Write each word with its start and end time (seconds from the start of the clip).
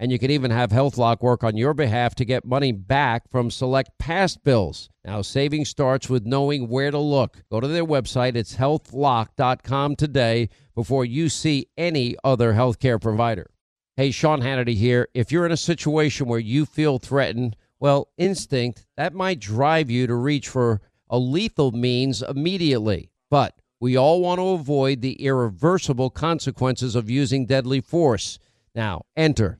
And 0.00 0.10
you 0.10 0.18
can 0.18 0.30
even 0.30 0.50
have 0.50 0.70
HealthLock 0.70 1.20
work 1.20 1.44
on 1.44 1.58
your 1.58 1.74
behalf 1.74 2.14
to 2.14 2.24
get 2.24 2.46
money 2.46 2.72
back 2.72 3.30
from 3.30 3.50
select 3.50 3.90
past 3.98 4.42
bills. 4.42 4.88
Now, 5.04 5.20
saving 5.20 5.66
starts 5.66 6.08
with 6.08 6.24
knowing 6.24 6.68
where 6.68 6.90
to 6.90 6.98
look. 6.98 7.42
Go 7.50 7.60
to 7.60 7.68
their 7.68 7.84
website, 7.84 8.34
it's 8.34 8.56
healthlock.com 8.56 9.96
today 9.96 10.48
before 10.74 11.04
you 11.04 11.28
see 11.28 11.66
any 11.76 12.16
other 12.24 12.54
healthcare 12.54 12.98
provider. 12.98 13.50
Hey, 13.94 14.10
Sean 14.10 14.40
Hannity 14.40 14.74
here. 14.74 15.06
If 15.12 15.30
you're 15.30 15.44
in 15.44 15.52
a 15.52 15.56
situation 15.58 16.26
where 16.26 16.38
you 16.38 16.64
feel 16.64 16.98
threatened, 16.98 17.54
well, 17.78 18.08
instinct, 18.16 18.86
that 18.96 19.12
might 19.12 19.38
drive 19.38 19.90
you 19.90 20.06
to 20.06 20.14
reach 20.14 20.48
for 20.48 20.80
a 21.10 21.18
lethal 21.18 21.72
means 21.72 22.22
immediately. 22.22 23.10
But 23.30 23.60
we 23.78 23.98
all 23.98 24.22
want 24.22 24.38
to 24.38 24.48
avoid 24.48 25.02
the 25.02 25.22
irreversible 25.22 26.08
consequences 26.08 26.96
of 26.96 27.10
using 27.10 27.44
deadly 27.44 27.82
force. 27.82 28.38
Now, 28.74 29.02
enter 29.14 29.59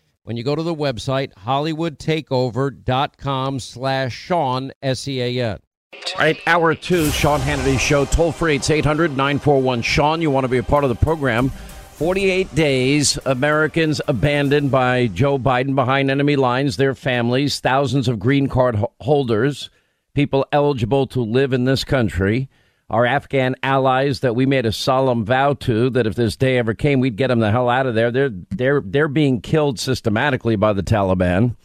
when 0.23 0.37
you 0.37 0.43
go 0.43 0.55
to 0.55 0.63
the 0.63 0.75
website 0.75 1.33
hollywoodtakeover.com 1.33 3.59
slash 3.59 4.13
sean 4.13 4.71
s-e-a-n 4.81 5.59
all 5.93 5.99
right 6.19 6.39
hour 6.47 6.73
two 6.75 7.09
sean 7.09 7.39
hannity 7.39 7.79
show 7.79 8.05
toll 8.05 8.31
free 8.31 8.55
it's 8.55 8.69
800-941-sean 8.69 10.21
you 10.21 10.31
want 10.31 10.43
to 10.45 10.49
be 10.49 10.57
a 10.57 10.63
part 10.63 10.83
of 10.83 10.89
the 10.89 10.95
program. 10.95 11.49
48 11.49 12.55
days 12.55 13.19
americans 13.25 14.01
abandoned 14.07 14.71
by 14.71 15.07
joe 15.07 15.37
biden 15.37 15.75
behind 15.75 16.09
enemy 16.09 16.35
lines 16.35 16.77
their 16.77 16.95
families 16.95 17.59
thousands 17.59 18.07
of 18.07 18.17
green 18.19 18.47
card 18.47 18.77
holders 19.01 19.69
people 20.15 20.45
eligible 20.51 21.05
to 21.07 21.21
live 21.21 21.53
in 21.53 21.65
this 21.65 21.83
country 21.83 22.49
our 22.91 23.05
Afghan 23.05 23.55
allies 23.63 24.19
that 24.19 24.35
we 24.35 24.45
made 24.45 24.65
a 24.65 24.71
solemn 24.71 25.23
vow 25.23 25.53
to 25.53 25.89
that 25.91 26.05
if 26.05 26.15
this 26.15 26.35
day 26.35 26.57
ever 26.57 26.73
came, 26.73 26.99
we'd 26.99 27.15
get 27.15 27.27
them 27.27 27.39
the 27.39 27.49
hell 27.49 27.69
out 27.69 27.87
of 27.87 27.95
there. 27.95 28.11
They're 28.11 28.33
they're 28.49 28.81
they're 28.85 29.07
being 29.07 29.39
killed 29.39 29.79
systematically 29.79 30.57
by 30.57 30.73
the 30.73 30.83
Taliban, 30.83 31.55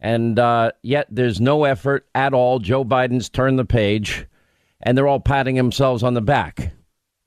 and 0.00 0.36
uh, 0.40 0.72
yet 0.82 1.06
there's 1.08 1.40
no 1.40 1.64
effort 1.64 2.08
at 2.16 2.34
all. 2.34 2.58
Joe 2.58 2.84
Biden's 2.84 3.28
turned 3.28 3.60
the 3.60 3.64
page, 3.64 4.26
and 4.80 4.98
they're 4.98 5.06
all 5.06 5.20
patting 5.20 5.54
themselves 5.54 6.02
on 6.02 6.14
the 6.14 6.20
back. 6.20 6.72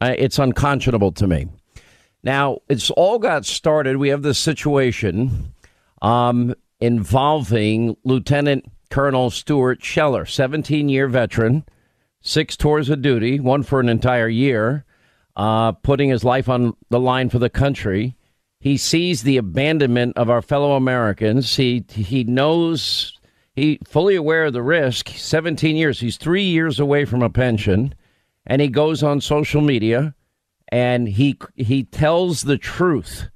Uh, 0.01 0.13
it's 0.17 0.37
unconscionable 0.37 1.13
to 1.13 1.25
me. 1.25 1.47
Now 2.23 2.59
it's 2.67 2.91
all 2.91 3.19
got 3.19 3.45
started. 3.45 3.95
We 3.95 4.09
have 4.09 4.21
this 4.21 4.37
situation 4.37 5.53
um, 6.01 6.53
involving 6.81 7.95
Lieutenant 8.03 8.65
Colonel 8.89 9.29
Stuart 9.29 9.81
Scheller, 9.81 10.25
17 10.25 10.89
year 10.89 11.07
veteran 11.07 11.63
six 12.25 12.57
tours 12.57 12.89
of 12.89 13.01
duty, 13.01 13.39
one 13.39 13.63
for 13.63 13.79
an 13.79 13.87
entire 13.87 14.27
year, 14.27 14.83
uh, 15.35 15.71
putting 15.71 16.09
his 16.09 16.23
life 16.23 16.49
on 16.49 16.75
the 16.89 16.99
line 16.99 17.29
for 17.29 17.39
the 17.39 17.49
country. 17.49 18.17
He 18.59 18.77
sees 18.77 19.21
the 19.21 19.37
abandonment 19.37 20.17
of 20.17 20.29
our 20.29 20.41
fellow 20.41 20.75
Americans. 20.75 21.55
He 21.55 21.85
he 21.89 22.23
knows 22.23 23.17
he 23.53 23.79
fully 23.85 24.15
aware 24.15 24.45
of 24.45 24.53
the 24.53 24.63
risk. 24.63 25.09
17 25.09 25.75
years. 25.75 25.99
He's 25.99 26.17
three 26.17 26.43
years 26.43 26.79
away 26.79 27.05
from 27.05 27.21
a 27.21 27.29
pension, 27.29 27.93
and 28.45 28.61
he 28.61 28.67
goes 28.67 29.03
on 29.03 29.21
social 29.21 29.61
media 29.61 30.15
and 30.69 31.07
he 31.07 31.37
he 31.55 31.83
tells 31.83 32.41
the 32.41 32.57
truth. 32.57 33.29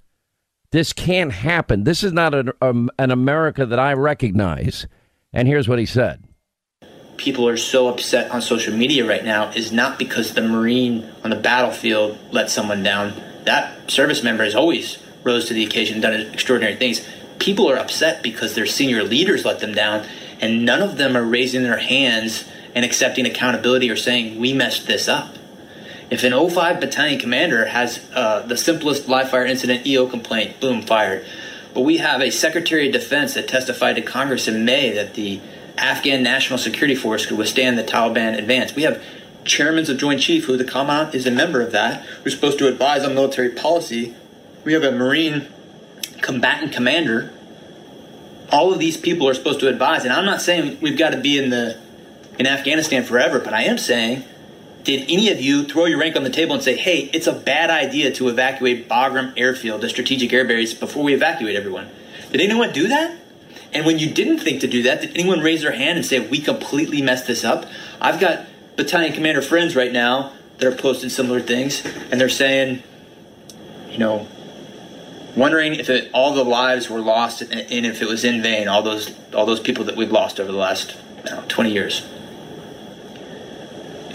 This 0.71 0.94
can't 0.94 1.31
happen. 1.31 1.83
This 1.83 2.03
is 2.03 2.13
not 2.13 2.33
an, 2.33 2.51
um, 2.61 2.91
an 3.00 3.09
America 3.11 3.66
that 3.66 3.79
I 3.79 3.94
recognize. 3.94 4.88
And 5.33 5.47
here's 5.47 5.67
what 5.67 5.79
he 5.79 5.85
said 5.85 6.23
people 7.19 7.47
are 7.50 7.57
so 7.57 7.90
upset 7.90 8.31
on 8.31 8.41
social 8.41 8.74
media 8.74 9.06
right 9.06 9.25
now 9.25 9.52
is 9.52 9.74
not 9.74 10.00
because 10.00 10.34
the 10.34 10.41
Marine 10.41 11.07
on 11.22 11.30
the 11.30 11.35
battlefield 11.35 12.18
let 12.31 12.50
someone 12.50 12.81
down. 12.81 13.13
That 13.44 13.91
service 13.91 14.24
member 14.24 14.46
has 14.46 14.56
always 14.56 14.97
rose 15.24 15.46
to 15.50 15.53
the 15.53 15.66
occasion 15.66 16.00
done 16.00 16.13
extraordinary 16.13 16.78
things. 16.78 17.06
People 17.38 17.69
are 17.69 17.75
upset 17.75 18.24
because 18.24 18.56
their 18.56 18.66
senior 18.66 19.03
leaders 19.03 19.44
let 19.44 19.59
them 19.59 19.74
down, 19.74 20.07
and 20.40 20.63
none 20.63 20.81
of 20.81 20.97
them 20.97 21.18
are 21.18 21.24
raising 21.24 21.63
their 21.63 21.80
hands 21.80 22.46
and 22.74 22.85
accepting 22.85 23.25
accountability 23.25 23.90
or 23.90 23.97
saying, 23.97 24.40
We 24.40 24.53
messed 24.53 24.88
this 24.88 25.09
up. 25.09 25.36
If 26.09 26.24
an 26.24 26.31
05 26.31 26.80
battalion 26.80 27.19
commander 27.19 27.66
has 27.66 28.00
uh, 28.13 28.41
the 28.44 28.56
simplest 28.56 29.09
live 29.09 29.30
fire 29.30 29.46
incident 29.46 29.86
EO 29.86 30.07
complaint, 30.07 30.62
boom, 30.62 30.81
fired. 30.81 31.25
But 31.74 31.81
we 31.81 31.97
have 31.97 32.22
a 32.22 32.31
Secretary 32.31 32.88
of 32.88 32.94
Defense 32.94 33.34
that 33.34 33.47
testified 33.50 33.97
to 33.97 34.01
Congress 34.01 34.47
in 34.47 34.63
May 34.63 34.91
that 34.94 35.16
the 35.16 35.41
Afghan 35.79 36.22
National 36.22 36.59
Security 36.59 36.95
Force 36.95 37.25
could 37.25 37.38
withstand 37.38 37.78
the 37.78 37.84
Taliban 37.84 38.38
advance. 38.38 38.75
We 38.75 38.84
have 38.84 39.01
chairmen 39.45 39.90
of 39.90 39.97
Joint 39.97 40.22
Chief, 40.22 40.45
who 40.45 40.57
the 40.57 40.66
Commandant 40.66 41.16
is 41.16 41.25
a 41.25 41.31
member 41.31 41.62
of 41.62 41.72
that, 41.72 42.03
who's 42.23 42.35
supposed 42.35 42.59
to 42.59 42.67
advise 42.67 43.03
on 43.03 43.16
military 43.16 43.50
policy. 43.50 44.13
We 44.63 44.73
have 44.73 44.84
a 44.84 44.91
Marine 44.91 45.47
combatant 46.22 46.73
commander. 46.73 47.31
All 48.51 48.73
of 48.73 48.79
these 48.79 48.97
people 48.97 49.28
are 49.28 49.34
supposed 49.34 49.59
to 49.62 49.68
advise, 49.68 50.03
and 50.03 50.13
I'm 50.13 50.25
not 50.25 50.41
saying 50.41 50.79
we've 50.81 50.97
got 50.97 51.12
to 51.12 51.18
be 51.18 51.38
in 51.38 51.50
the 51.50 51.79
in 52.38 52.47
Afghanistan 52.47 53.03
forever, 53.03 53.39
but 53.39 53.53
I 53.53 53.63
am 53.63 53.78
saying, 53.78 54.23
did 54.84 55.03
any 55.09 55.29
of 55.29 55.41
you 55.41 55.66
throw 55.66 55.85
your 55.85 56.00
rank 56.00 56.16
on 56.16 56.23
the 56.23 56.29
table 56.29 56.53
and 56.53 56.63
say, 56.63 56.75
"Hey, 56.75 57.09
it's 57.13 57.28
a 57.28 57.34
bad 57.34 57.69
idea 57.69 58.12
to 58.12 58.29
evacuate 58.29 58.88
Bagram 58.88 59.34
Airfield, 59.38 59.81
the 59.81 59.89
strategic 59.89 60.31
air 60.31 60.45
base, 60.45 60.73
before 60.73 61.03
we 61.03 61.13
evacuate 61.13 61.56
everyone"? 61.56 61.89
Did 62.31 62.41
anyone 62.41 62.72
do 62.72 62.88
that? 62.88 63.19
And 63.74 63.85
when 63.85 64.00
you 64.00 64.09
didn't 64.09 64.40
think 64.40 64.62
to 64.62 64.68
do 64.68 64.84
that, 64.84 65.02
did 65.02 65.16
anyone 65.16 65.41
raise 65.41 65.62
their 65.62 65.72
hand 65.72 65.97
and 65.97 66.06
say, 66.06 66.19
we 66.19 66.40
completely 66.40 67.02
messed 67.02 67.28
this 67.28 67.44
up? 67.44 67.66
I've 68.02 68.19
got 68.19 68.46
battalion 68.75 69.13
commander 69.13 69.41
friends 69.41 69.75
right 69.75 69.91
now 69.91 70.34
that 70.57 70.68
are 70.68 70.75
posting 70.75 71.09
similar 71.09 71.40
things, 71.40 71.85
and 72.12 72.19
they're 72.19 72.30
saying, 72.30 72.81
you 73.90 73.97
know, 73.97 74.28
wondering 75.35 75.75
if 75.75 75.90
it, 75.90 76.09
all 76.13 76.34
the 76.34 76.44
lives 76.44 76.90
were 76.90 77.00
lost 77.00 77.41
and, 77.41 77.53
and, 77.53 77.85
if 77.85 78.02
it 78.02 78.07
was 78.07 78.24
in 78.24 78.41
vain, 78.41 78.68
all 78.68 78.81
those, 78.81 79.16
all 79.33 79.45
those 79.45 79.60
people 79.60 79.86
that 79.86 79.95
we've 79.95 80.12
lost 80.12 80.39
over 80.39 80.51
the 80.51 80.57
last 80.57 80.98
know, 81.25 81.44
20 81.48 81.71
years. 81.71 82.06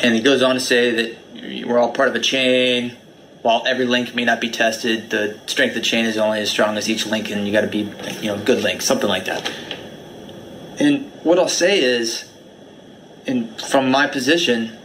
And 0.00 0.14
he 0.14 0.20
goes 0.20 0.42
on 0.42 0.54
to 0.54 0.60
say 0.60 0.90
that 0.90 1.66
we're 1.66 1.78
all 1.78 1.92
part 1.92 2.08
of 2.08 2.14
a 2.14 2.20
chain 2.20 2.96
while 3.44 3.62
every 3.66 3.84
link 3.84 4.14
may 4.14 4.24
not 4.24 4.40
be 4.40 4.48
tested, 4.48 5.10
the 5.10 5.38
strength 5.46 5.72
of 5.72 5.82
the 5.82 5.86
chain 5.86 6.06
is 6.06 6.16
only 6.16 6.40
as 6.40 6.48
strong 6.48 6.78
as 6.78 6.88
each 6.88 7.04
link, 7.04 7.30
and 7.30 7.46
you 7.46 7.52
got 7.52 7.60
to 7.60 7.66
be, 7.66 7.80
you 8.22 8.34
know, 8.34 8.42
good 8.42 8.62
link, 8.62 8.80
something 8.80 9.06
like 9.08 9.26
that. 9.26 9.52
And 10.80 11.12
what 11.24 11.38
I'll 11.38 11.46
say 11.46 11.78
is, 11.78 12.24
and 13.26 13.60
from 13.60 13.90
my 13.90 14.06
position, 14.06 14.78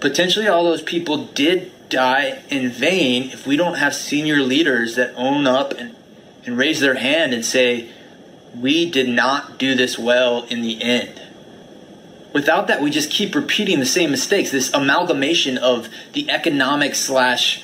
potentially 0.00 0.48
all 0.48 0.64
those 0.64 0.80
people 0.80 1.26
did 1.26 1.72
die 1.90 2.42
in 2.48 2.70
vain 2.70 3.24
if 3.32 3.46
we 3.46 3.58
don't 3.58 3.74
have 3.74 3.94
senior 3.94 4.40
leaders 4.40 4.96
that 4.96 5.12
own 5.14 5.46
up 5.46 5.72
and, 5.72 5.94
and 6.46 6.56
raise 6.56 6.80
their 6.80 6.94
hand 6.94 7.34
and 7.34 7.44
say, 7.44 7.90
we 8.56 8.90
did 8.90 9.10
not 9.10 9.58
do 9.58 9.74
this 9.74 9.98
well 9.98 10.44
in 10.44 10.62
the 10.62 10.80
end. 10.80 11.20
Without 12.32 12.66
that, 12.68 12.80
we 12.80 12.90
just 12.90 13.10
keep 13.10 13.34
repeating 13.34 13.78
the 13.78 13.84
same 13.84 14.10
mistakes. 14.10 14.50
This 14.50 14.72
amalgamation 14.72 15.58
of 15.58 15.90
the 16.14 16.30
economic 16.30 16.94
slash 16.94 17.62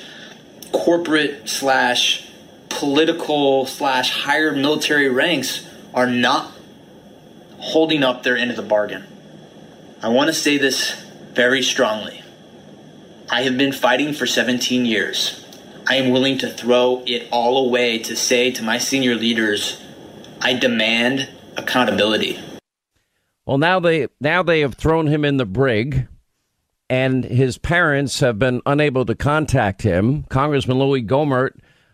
corporate 0.72 1.48
slash 1.48 2.28
political 2.68 3.66
slash 3.66 4.10
higher 4.10 4.52
military 4.52 5.08
ranks 5.08 5.66
are 5.94 6.06
not 6.06 6.52
holding 7.58 8.02
up 8.02 8.22
their 8.22 8.36
end 8.36 8.50
of 8.50 8.56
the 8.56 8.62
bargain. 8.62 9.04
I 10.02 10.08
want 10.08 10.28
to 10.28 10.34
say 10.34 10.58
this 10.58 10.94
very 11.32 11.62
strongly. 11.62 12.22
I 13.30 13.42
have 13.42 13.58
been 13.58 13.72
fighting 13.72 14.12
for 14.12 14.26
17 14.26 14.84
years. 14.84 15.44
I 15.88 15.96
am 15.96 16.10
willing 16.10 16.38
to 16.38 16.50
throw 16.50 17.02
it 17.06 17.28
all 17.30 17.66
away 17.66 17.98
to 18.00 18.16
say 18.16 18.50
to 18.52 18.62
my 18.62 18.78
senior 18.78 19.14
leaders, 19.14 19.80
I 20.40 20.54
demand 20.54 21.28
accountability. 21.56 22.38
Well, 23.46 23.58
now 23.58 23.80
they 23.80 24.08
now 24.20 24.42
they 24.42 24.60
have 24.60 24.74
thrown 24.74 25.06
him 25.06 25.24
in 25.24 25.36
the 25.36 25.46
brig, 25.46 26.08
and 26.88 27.24
his 27.24 27.58
parents 27.58 28.20
have 28.20 28.38
been 28.38 28.62
unable 28.66 29.04
to 29.06 29.14
contact 29.14 29.82
him. 29.82 30.24
Congressman 30.24 30.78
Louie 30.78 31.02
Gohmert, 31.02 31.52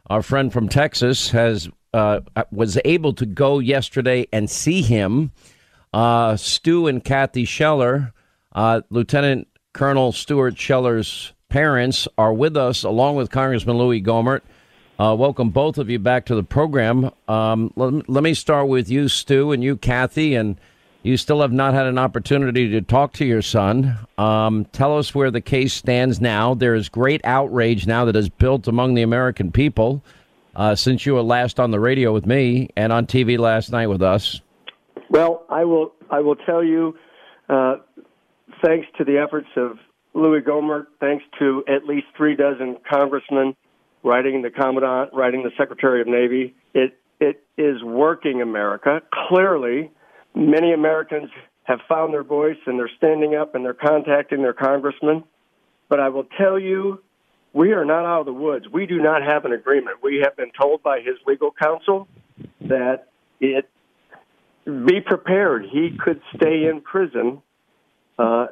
our 0.09 0.23
friend 0.23 0.53
from 0.53 0.69
Texas, 0.69 1.31
has 1.31 1.69
uh, 1.95 2.21
was 2.51 2.79
able 2.85 3.13
to 3.15 3.27
go 3.27 3.59
yesterday 3.59 4.27
and 4.33 4.49
see 4.49 4.83
him. 4.83 5.33
Uh, 5.93 6.37
Stu 6.37 6.87
and 6.87 7.05
Kathy 7.05 7.45
Scheller, 7.45 8.13
uh, 8.53 8.81
Lieutenant 8.91 9.49
Colonel 9.75 10.13
Stuart 10.13 10.57
Scheller's 10.57 11.33
parents, 11.49 12.09
are 12.17 12.33
with 12.33 12.57
us, 12.57 12.83
along 12.83 13.17
with 13.17 13.31
Congressman 13.31 13.77
Louie 13.77 14.03
Gohmert. 14.03 14.41
Uh, 14.99 15.15
welcome 15.15 15.51
both 15.51 15.79
of 15.79 15.91
you 15.91 15.99
back 15.99 16.27
to 16.27 16.35
the 16.35 16.43
program. 16.43 17.11
Um, 17.29 17.73
let, 17.77 18.09
let, 18.09 18.23
me 18.23 18.35
start 18.35 18.69
with 18.69 18.91
you, 18.91 19.09
Stu, 19.09 19.53
and 19.53 19.63
you, 19.63 19.77
Kathy, 19.77 20.35
and 20.35 20.59
you 21.03 21.17
still 21.17 21.41
have 21.41 21.53
not 21.53 21.75
had 21.75 21.87
an 21.87 21.99
opportunity 21.99 22.71
to 22.71 22.81
talk 22.81 23.13
to 23.15 23.25
your 23.25 23.43
son. 23.43 23.99
Um, 24.19 24.65
tell 24.67 24.97
us 24.97 25.15
where 25.15 25.31
the 25.31 25.41
case 25.41 25.75
stands 25.75 26.21
now. 26.21 26.55
There 26.55 26.75
is 26.75 26.89
great 26.89 27.21
outrage 27.25 27.87
now 27.87 28.05
that 28.05 28.17
is 28.17 28.29
built 28.29 28.69
among 28.69 28.95
the 28.95 29.03
American 29.03 29.51
people 29.51 30.03
uh, 30.55 30.75
since 30.75 31.05
you 31.07 31.15
were 31.15 31.23
last 31.23 31.59
on 31.59 31.71
the 31.71 31.81
radio 31.81 32.13
with 32.13 32.27
me 32.27 32.69
and 32.77 32.93
on 32.93 33.07
TV 33.07 33.39
last 33.39 33.73
night 33.73 33.89
with 33.89 34.03
us. 34.03 34.41
Well, 35.11 35.45
I 35.49 35.65
will. 35.65 35.93
I 36.11 36.21
will 36.21 36.37
tell 36.37 36.63
you, 36.63 36.97
uh, 37.49 37.77
thanks 38.65 38.87
to 38.99 39.05
the 39.05 39.19
efforts 39.19 39.49
of 39.57 39.79
Louie 40.15 40.41
Gohmert, 40.41 40.87
thanks 41.01 41.25
to 41.39 41.65
at 41.69 41.87
least 41.87 42.07
three 42.17 42.37
dozen 42.37 42.77
congressmen 42.91 43.57
writing 44.03 44.43
the 44.43 44.51
commandant, 44.51 45.11
writing 45.13 45.43
the 45.43 45.51
Secretary 45.57 46.01
of 46.01 46.07
Navy, 46.07 46.55
it 46.75 46.99
it 47.21 47.45
is 47.57 47.83
working. 47.83 48.41
America 48.43 49.01
clearly 49.29 49.91
Many 50.35 50.73
Americans 50.73 51.31
have 51.65 51.81
found 51.89 52.13
their 52.13 52.25
voice 52.25 52.57
and 52.67 52.79
they're 52.79 52.91
standing 52.97 53.35
up 53.35 53.55
and 53.55 53.65
they're 53.65 53.75
contacting 53.75 54.43
their 54.43 54.53
congressmen. 54.53 55.25
But 55.89 56.01
I 56.01 56.09
will 56.09 56.27
tell 56.39 56.59
you, 56.59 57.03
we 57.53 57.73
are 57.73 57.85
not 57.85 58.05
out 58.05 58.21
of 58.21 58.27
the 58.27 58.33
woods. 58.33 58.67
We 58.73 58.87
do 58.87 58.99
not 58.99 59.23
have 59.23 59.45
an 59.45 59.53
agreement. 59.53 59.99
We 60.03 60.23
have 60.25 60.37
been 60.37 60.51
told 60.59 60.83
by 60.83 61.01
his 61.01 61.17
legal 61.27 61.53
counsel 61.53 62.09
that 62.63 63.09
it 63.41 63.69
be 64.65 65.01
prepared. 65.05 65.67
He 65.71 65.91
could 66.03 66.21
stay 66.35 66.67
in 66.67 66.81
prison 66.81 67.43
uh, 68.19 68.23
uh, 68.23 68.47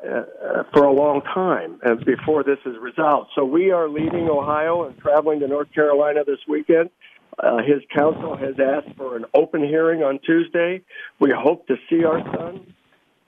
for 0.72 0.84
a 0.84 0.92
long 0.92 1.22
time 1.22 1.80
uh, 1.84 1.94
before 1.94 2.42
this 2.42 2.58
is 2.66 2.76
resolved. 2.80 3.30
So 3.34 3.44
we 3.44 3.70
are 3.70 3.88
leaving 3.88 4.28
Ohio 4.28 4.84
and 4.84 4.98
traveling 4.98 5.40
to 5.40 5.48
North 5.48 5.72
Carolina 5.72 6.24
this 6.26 6.38
weekend 6.48 6.90
uh, 7.38 7.58
his 7.58 7.82
counsel 7.94 8.36
has 8.36 8.54
asked 8.58 8.96
for 8.96 9.16
an 9.16 9.24
open 9.34 9.62
hearing 9.62 10.02
on 10.02 10.18
Tuesday. 10.18 10.82
We 11.18 11.30
hope 11.30 11.66
to 11.68 11.76
see 11.88 12.04
our 12.04 12.20
son. 12.36 12.74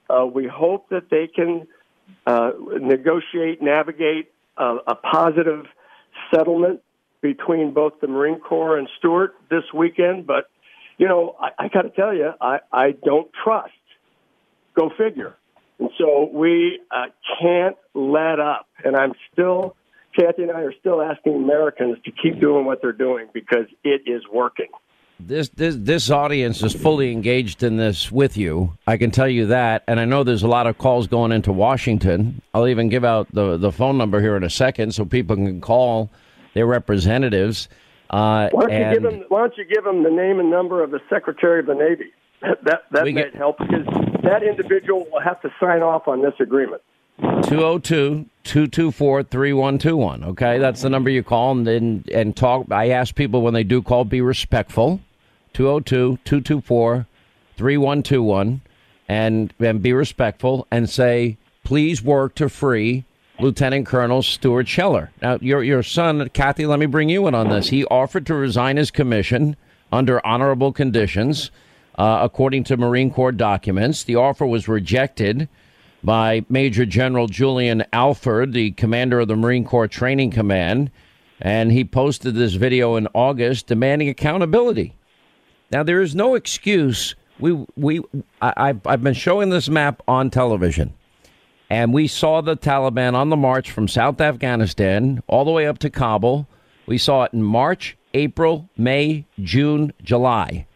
Uh, 0.09 0.25
we 0.25 0.47
hope 0.47 0.89
that 0.89 1.09
they 1.09 1.27
can 1.27 1.67
uh, 2.27 2.51
negotiate, 2.79 3.61
navigate 3.61 4.31
a, 4.57 4.77
a 4.87 4.95
positive 4.95 5.65
settlement 6.33 6.81
between 7.21 7.73
both 7.73 7.93
the 8.01 8.07
Marine 8.07 8.39
Corps 8.39 8.77
and 8.77 8.87
Stuart 8.99 9.35
this 9.49 9.63
weekend. 9.73 10.27
But, 10.27 10.49
you 10.97 11.07
know, 11.07 11.35
I, 11.39 11.65
I 11.65 11.67
got 11.69 11.83
to 11.83 11.89
tell 11.89 12.13
you, 12.13 12.31
I, 12.39 12.59
I 12.71 12.91
don't 12.91 13.31
trust. 13.43 13.71
Go 14.75 14.91
figure. 14.97 15.35
And 15.79 15.89
so 15.97 16.29
we 16.31 16.81
uh, 16.91 17.05
can't 17.41 17.77
let 17.93 18.39
up. 18.39 18.67
And 18.83 18.95
I'm 18.95 19.13
still 19.31 19.75
Kathy 20.15 20.43
and 20.43 20.51
I 20.51 20.61
are 20.61 20.73
still 20.79 21.01
asking 21.01 21.35
Americans 21.35 21.97
to 22.05 22.11
keep 22.11 22.39
doing 22.39 22.65
what 22.65 22.81
they're 22.81 22.91
doing 22.91 23.27
because 23.33 23.65
it 23.83 24.01
is 24.05 24.21
working. 24.31 24.67
This, 25.19 25.49
this 25.49 25.75
this 25.79 26.09
audience 26.09 26.63
is 26.63 26.73
fully 26.73 27.11
engaged 27.11 27.63
in 27.63 27.77
this 27.77 28.11
with 28.11 28.35
you. 28.35 28.73
I 28.87 28.97
can 28.97 29.11
tell 29.11 29.27
you 29.27 29.45
that, 29.47 29.83
and 29.87 29.99
I 29.99 30.05
know 30.05 30.23
there's 30.23 30.43
a 30.43 30.47
lot 30.47 30.67
of 30.67 30.77
calls 30.77 31.07
going 31.07 31.31
into 31.31 31.53
Washington. 31.53 32.41
I'll 32.53 32.67
even 32.67 32.89
give 32.89 33.05
out 33.05 33.27
the 33.31 33.55
the 33.57 33.71
phone 33.71 33.97
number 33.97 34.19
here 34.19 34.35
in 34.35 34.43
a 34.43 34.49
second 34.49 34.93
so 34.93 35.05
people 35.05 35.35
can 35.35 35.61
call 35.61 36.09
their 36.55 36.65
representatives. 36.65 37.69
Uh, 38.09 38.49
why, 38.51 38.61
don't 38.61 38.71
and, 38.71 38.83
you 38.83 38.99
give 38.99 39.11
them, 39.11 39.25
why 39.29 39.39
don't 39.39 39.57
you 39.57 39.65
give 39.65 39.83
them 39.83 40.03
the 40.03 40.09
name 40.09 40.39
and 40.39 40.49
number 40.49 40.83
of 40.83 40.91
the 40.91 40.99
Secretary 41.09 41.59
of 41.59 41.67
the 41.67 41.75
Navy? 41.75 42.11
That 42.41 42.63
that, 42.65 42.83
that 42.91 43.05
might 43.05 43.15
get, 43.15 43.35
help 43.35 43.59
because 43.59 43.85
that 44.23 44.43
individual 44.43 45.07
will 45.11 45.21
have 45.21 45.41
to 45.41 45.49
sign 45.59 45.81
off 45.81 46.07
on 46.07 46.21
this 46.21 46.33
agreement. 46.39 46.81
202 47.19 48.25
224 48.43 49.23
3121. 49.23 50.23
Okay, 50.23 50.57
that's 50.57 50.81
the 50.81 50.89
number 50.89 51.09
you 51.09 51.23
call 51.23 51.51
and 51.51 51.65
then 51.65 52.03
and 52.11 52.35
talk. 52.35 52.71
I 52.71 52.89
ask 52.89 53.15
people 53.15 53.41
when 53.41 53.53
they 53.53 53.63
do 53.63 53.81
call, 53.81 54.05
be 54.05 54.21
respectful. 54.21 54.99
202 55.53 56.19
224 56.25 57.05
3121 57.55 58.61
and 59.07 59.53
and 59.59 59.81
be 59.81 59.93
respectful 59.93 60.67
and 60.71 60.89
say, 60.89 61.37
please 61.63 62.01
work 62.01 62.35
to 62.35 62.49
free 62.49 63.05
Lieutenant 63.39 63.85
Colonel 63.85 64.21
Stuart 64.21 64.67
Scheller. 64.67 65.11
Now, 65.21 65.37
your 65.41 65.63
your 65.63 65.83
son, 65.83 66.29
Kathy, 66.29 66.65
let 66.65 66.79
me 66.79 66.85
bring 66.85 67.09
you 67.09 67.27
in 67.27 67.35
on 67.35 67.49
this. 67.49 67.69
He 67.69 67.85
offered 67.85 68.25
to 68.27 68.33
resign 68.33 68.77
his 68.77 68.91
commission 68.91 69.55
under 69.91 70.25
honorable 70.25 70.71
conditions, 70.71 71.51
uh, 71.95 72.19
according 72.21 72.63
to 72.65 72.77
Marine 72.77 73.11
Corps 73.11 73.31
documents. 73.31 74.03
The 74.03 74.15
offer 74.15 74.45
was 74.45 74.67
rejected 74.67 75.47
by 76.03 76.45
Major 76.49 76.85
General 76.85 77.27
Julian 77.27 77.83
Alford, 77.93 78.53
the 78.53 78.71
commander 78.71 79.21
of 79.21 79.27
the 79.27 79.35
Marine 79.35 79.63
Corps 79.63 79.87
Training 79.87 80.31
Command, 80.31 80.91
and 81.39 81.71
he 81.71 81.83
posted 81.83 82.35
this 82.35 82.53
video 82.53 82.95
in 82.95 83.07
August 83.13 83.67
demanding 83.67 84.09
accountability. 84.09 84.95
Now 85.71 85.83
there 85.83 86.01
is 86.01 86.13
no 86.13 86.35
excuse. 86.35 87.15
We 87.39 87.65
we 87.75 88.01
I, 88.41 88.75
I've 88.85 89.03
been 89.03 89.13
showing 89.13 89.49
this 89.49 89.69
map 89.69 90.01
on 90.07 90.29
television, 90.29 90.93
and 91.69 91.93
we 91.93 92.07
saw 92.07 92.41
the 92.41 92.55
Taliban 92.55 93.13
on 93.13 93.29
the 93.29 93.37
march 93.37 93.71
from 93.71 93.87
South 93.87 94.21
Afghanistan 94.21 95.23
all 95.27 95.45
the 95.45 95.51
way 95.51 95.65
up 95.65 95.79
to 95.79 95.89
Kabul. 95.89 96.47
We 96.85 96.97
saw 96.97 97.23
it 97.23 97.33
in 97.33 97.41
March, 97.41 97.97
April, 98.13 98.69
May, 98.77 99.25
June, 99.39 99.93
July 100.03 100.67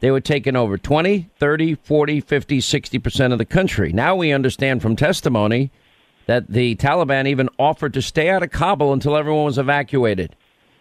they 0.00 0.10
were 0.10 0.20
taking 0.20 0.56
over 0.56 0.76
20, 0.76 1.30
30, 1.38 1.74
40, 1.76 2.20
50, 2.20 2.58
60% 2.58 3.32
of 3.32 3.38
the 3.38 3.44
country. 3.44 3.92
Now 3.92 4.14
we 4.14 4.32
understand 4.32 4.82
from 4.82 4.96
testimony 4.96 5.70
that 6.26 6.50
the 6.50 6.76
Taliban 6.76 7.26
even 7.26 7.48
offered 7.58 7.94
to 7.94 8.02
stay 8.02 8.28
out 8.28 8.42
of 8.42 8.50
Kabul 8.50 8.92
until 8.92 9.16
everyone 9.16 9.44
was 9.44 9.58
evacuated. 9.58 10.36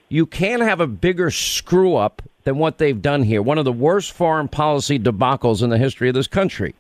You 0.10 0.26
can't 0.26 0.62
have 0.62 0.80
a 0.80 0.88
bigger 0.88 1.32
screw 1.32 1.96
up 1.96 2.22
than 2.44 2.58
what 2.58 2.78
they've 2.78 3.02
done 3.02 3.24
here. 3.24 3.42
One 3.42 3.58
of 3.58 3.66
the 3.66 3.72
worst 3.72 4.12
foreign 4.12 4.48
policy 4.48 5.00
debacles 5.00 5.64
in 5.64 5.70
the 5.70 5.78
history 5.78 6.10
of 6.10 6.16
this 6.16 6.28
country. 6.28 6.76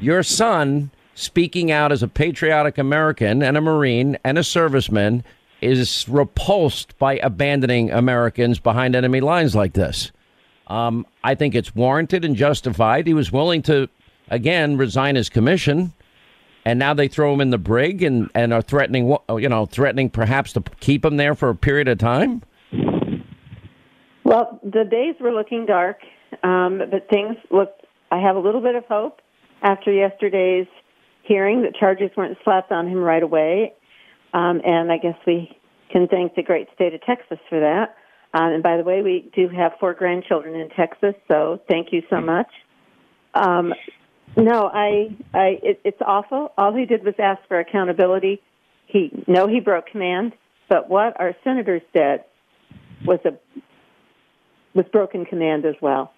Your 0.00 0.22
son, 0.22 0.90
speaking 1.14 1.70
out 1.70 1.92
as 1.92 2.02
a 2.02 2.08
patriotic 2.08 2.78
American 2.78 3.42
and 3.42 3.56
a 3.56 3.60
Marine 3.60 4.18
and 4.24 4.38
a 4.38 4.42
serviceman, 4.42 5.22
is 5.60 6.08
repulsed 6.08 6.96
by 6.98 7.18
abandoning 7.18 7.90
Americans 7.90 8.58
behind 8.58 8.94
enemy 8.94 9.20
lines 9.20 9.54
like 9.54 9.72
this. 9.72 10.12
Um, 10.68 11.06
I 11.24 11.34
think 11.34 11.54
it's 11.54 11.74
warranted 11.74 12.24
and 12.24 12.36
justified. 12.36 13.06
He 13.06 13.14
was 13.14 13.32
willing 13.32 13.62
to, 13.62 13.88
again, 14.28 14.76
resign 14.76 15.16
his 15.16 15.28
commission, 15.28 15.92
and 16.64 16.78
now 16.78 16.92
they 16.92 17.08
throw 17.08 17.32
him 17.32 17.40
in 17.40 17.50
the 17.50 17.58
brig 17.58 18.02
and, 18.02 18.30
and 18.34 18.52
are 18.52 18.62
threatening, 18.62 19.16
you 19.30 19.48
know, 19.48 19.64
threatening 19.66 20.10
perhaps 20.10 20.52
to 20.52 20.62
keep 20.80 21.04
him 21.04 21.16
there 21.16 21.34
for 21.34 21.48
a 21.48 21.54
period 21.54 21.88
of 21.88 21.98
time. 21.98 22.42
Well, 24.24 24.60
the 24.62 24.84
days 24.84 25.14
were 25.20 25.32
looking 25.32 25.64
dark, 25.64 26.00
um, 26.42 26.82
but 26.90 27.08
things 27.08 27.36
looked. 27.50 27.86
I 28.10 28.20
have 28.20 28.36
a 28.36 28.40
little 28.40 28.60
bit 28.60 28.74
of 28.74 28.84
hope 28.84 29.22
after 29.62 29.90
yesterday's 29.90 30.66
hearing 31.22 31.62
that 31.62 31.74
charges 31.74 32.10
weren't 32.14 32.36
slapped 32.44 32.70
on 32.70 32.86
him 32.86 32.98
right 32.98 33.22
away, 33.22 33.72
um, 34.34 34.60
and 34.66 34.92
I 34.92 34.98
guess 34.98 35.16
we 35.26 35.56
can 35.90 36.08
thank 36.08 36.34
the 36.34 36.42
great 36.42 36.68
state 36.74 36.92
of 36.92 37.00
Texas 37.02 37.38
for 37.48 37.58
that. 37.58 37.96
Um, 38.34 38.52
and 38.52 38.62
by 38.62 38.76
the 38.76 38.82
way, 38.82 39.02
we 39.02 39.30
do 39.34 39.48
have 39.48 39.72
four 39.80 39.94
grandchildren 39.94 40.54
in 40.54 40.68
Texas, 40.70 41.14
so 41.28 41.60
thank 41.68 41.92
you 41.92 42.02
so 42.10 42.20
much. 42.20 42.48
Um, 43.34 43.72
no, 44.36 44.66
I, 44.72 45.16
I, 45.32 45.58
it, 45.62 45.80
it's 45.84 46.00
awful. 46.04 46.52
All 46.58 46.74
he 46.74 46.84
did 46.84 47.04
was 47.04 47.14
ask 47.18 47.40
for 47.48 47.58
accountability. 47.58 48.42
He, 48.86 49.24
no, 49.26 49.46
he 49.46 49.60
broke 49.60 49.86
command, 49.86 50.32
but 50.68 50.90
what 50.90 51.18
our 51.18 51.34
senators 51.42 51.82
did 51.94 52.20
was 53.04 53.18
a, 53.24 53.30
was 54.74 54.84
broken 54.92 55.24
command 55.24 55.64
as 55.64 55.74
well. 55.80 56.12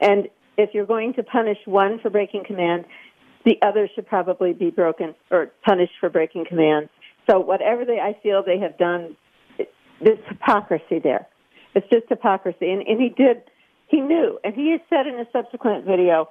And 0.00 0.28
if 0.56 0.70
you're 0.74 0.86
going 0.86 1.14
to 1.14 1.24
punish 1.24 1.58
one 1.64 1.98
for 2.00 2.10
breaking 2.10 2.44
command, 2.46 2.84
the 3.44 3.56
other 3.62 3.88
should 3.94 4.06
probably 4.06 4.52
be 4.52 4.70
broken 4.70 5.14
or 5.30 5.50
punished 5.64 5.94
for 5.98 6.08
breaking 6.08 6.44
command. 6.48 6.88
So 7.28 7.40
whatever 7.40 7.84
they, 7.84 7.98
I 7.98 8.16
feel 8.22 8.42
they 8.44 8.58
have 8.58 8.78
done, 8.78 9.16
there's 10.00 10.18
hypocrisy 10.28 11.00
there 11.02 11.26
It's 11.78 11.88
just 11.90 12.08
hypocrisy. 12.08 12.72
And, 12.72 12.82
and 12.88 13.00
he 13.00 13.08
did, 13.08 13.42
he 13.86 14.00
knew, 14.00 14.40
and 14.42 14.52
he 14.52 14.72
has 14.72 14.80
said 14.90 15.06
in 15.06 15.14
a 15.14 15.26
subsequent 15.32 15.84
video, 15.84 16.28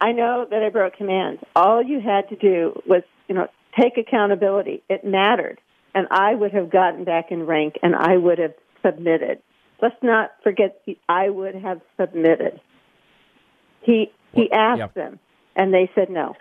I 0.00 0.10
know 0.10 0.46
that 0.50 0.62
I 0.64 0.68
broke 0.68 0.96
commands. 0.96 1.40
All 1.54 1.80
you 1.80 2.00
had 2.00 2.28
to 2.30 2.36
do 2.36 2.82
was, 2.86 3.04
you 3.28 3.36
know, 3.36 3.46
take 3.80 3.98
accountability. 3.98 4.82
It 4.88 5.04
mattered. 5.04 5.60
And 5.94 6.08
I 6.10 6.34
would 6.34 6.52
have 6.52 6.70
gotten 6.70 7.04
back 7.04 7.30
in 7.30 7.46
rank 7.46 7.78
and 7.84 7.94
I 7.94 8.16
would 8.16 8.38
have 8.38 8.54
submitted. 8.84 9.40
Let's 9.80 9.94
not 10.02 10.32
forget, 10.42 10.82
I 11.08 11.28
would 11.28 11.54
have 11.54 11.80
submitted. 11.96 12.60
He, 13.82 14.10
he 14.32 14.50
asked 14.50 14.94
them 14.94 15.20
and 15.54 15.72
they 15.72 15.88
said 15.94 16.10
no. 16.10 16.34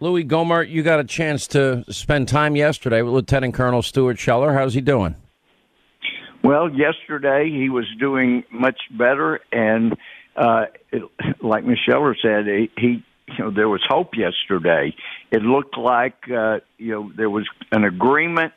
Louie 0.00 0.24
Gohmert, 0.24 0.68
you 0.68 0.82
got 0.82 1.00
a 1.00 1.04
chance 1.04 1.46
to 1.48 1.84
spend 1.88 2.28
time 2.28 2.56
yesterday 2.56 3.00
with 3.00 3.14
Lieutenant 3.14 3.54
Colonel 3.54 3.80
Stuart 3.80 4.18
Scheller. 4.18 4.52
How's 4.52 4.74
he 4.74 4.82
doing? 4.82 5.16
Well, 6.48 6.70
yesterday 6.70 7.50
he 7.50 7.68
was 7.68 7.84
doing 8.00 8.42
much 8.50 8.80
better, 8.90 9.40
and 9.52 9.94
uh, 10.34 10.64
it, 10.90 11.02
like 11.42 11.62
Ms. 11.62 11.76
Scheller 11.84 12.16
said, 12.22 12.46
he, 12.46 12.70
he 12.78 13.04
you 13.36 13.38
know 13.38 13.50
there 13.50 13.68
was 13.68 13.82
hope 13.86 14.12
yesterday. 14.16 14.96
It 15.30 15.42
looked 15.42 15.76
like 15.76 16.14
uh, 16.34 16.60
you 16.78 16.92
know 16.92 17.12
there 17.14 17.28
was 17.28 17.46
an 17.70 17.84
agreement 17.84 18.54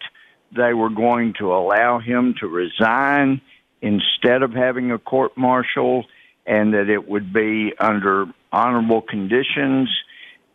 they 0.55 0.73
were 0.73 0.89
going 0.89 1.33
to 1.39 1.53
allow 1.53 1.99
him 1.99 2.33
to 2.39 2.47
resign 2.47 3.41
instead 3.81 4.41
of 4.41 4.53
having 4.53 4.91
a 4.91 4.97
court 4.97 5.35
martial, 5.35 6.05
and 6.45 6.73
that 6.73 6.87
it 6.87 7.09
would 7.09 7.33
be 7.33 7.73
under 7.77 8.27
honorable 8.53 9.01
conditions. 9.01 9.89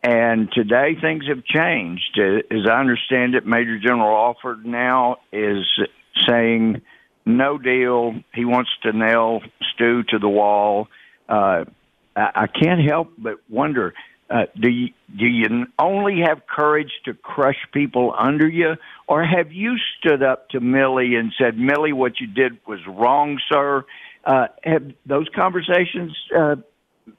And 0.03 0.51
today 0.53 0.97
things 0.99 1.25
have 1.29 1.45
changed. 1.45 2.19
As 2.19 2.67
I 2.67 2.81
understand 2.81 3.35
it, 3.35 3.45
Major 3.45 3.79
General 3.79 4.17
Alford 4.17 4.65
now 4.65 5.19
is 5.35 5.67
saying 6.27 6.81
no 7.27 7.59
deal. 7.59 8.15
He 8.33 8.45
wants 8.45 8.71
to 8.85 8.93
nail 8.93 9.41
Stu 9.75 10.05
to 10.05 10.19
the 10.19 10.29
wall. 10.29 10.89
Uh, 11.29 11.65
I 12.15 12.31
I 12.35 12.47
can't 12.47 12.81
help 12.89 13.13
but 13.19 13.35
wonder: 13.51 13.93
uh, 14.31 14.47
do 14.59 14.71
you 14.71 14.89
do 15.17 15.27
you 15.27 15.67
only 15.79 16.21
have 16.27 16.47
courage 16.47 16.91
to 17.05 17.15
crush 17.15 17.59
people 17.73 18.15
under 18.19 18.49
you, 18.49 18.75
or 19.09 19.25
have 19.25 19.53
you 19.53 19.77
stood 19.99 20.23
up 20.23 20.49
to 20.51 20.61
Milley 20.61 21.19
and 21.19 21.33
said, 21.39 21.57
"Milley, 21.57 21.93
what 21.93 22.21
you 22.21 22.27
did 22.27 22.59
was 22.67 22.81
wrong, 22.87 23.39
sir"? 23.53 23.85
Uh, 24.25 24.47
have 24.65 24.83
those 25.05 25.29
conversations 25.35 26.17
uh, 26.37 26.57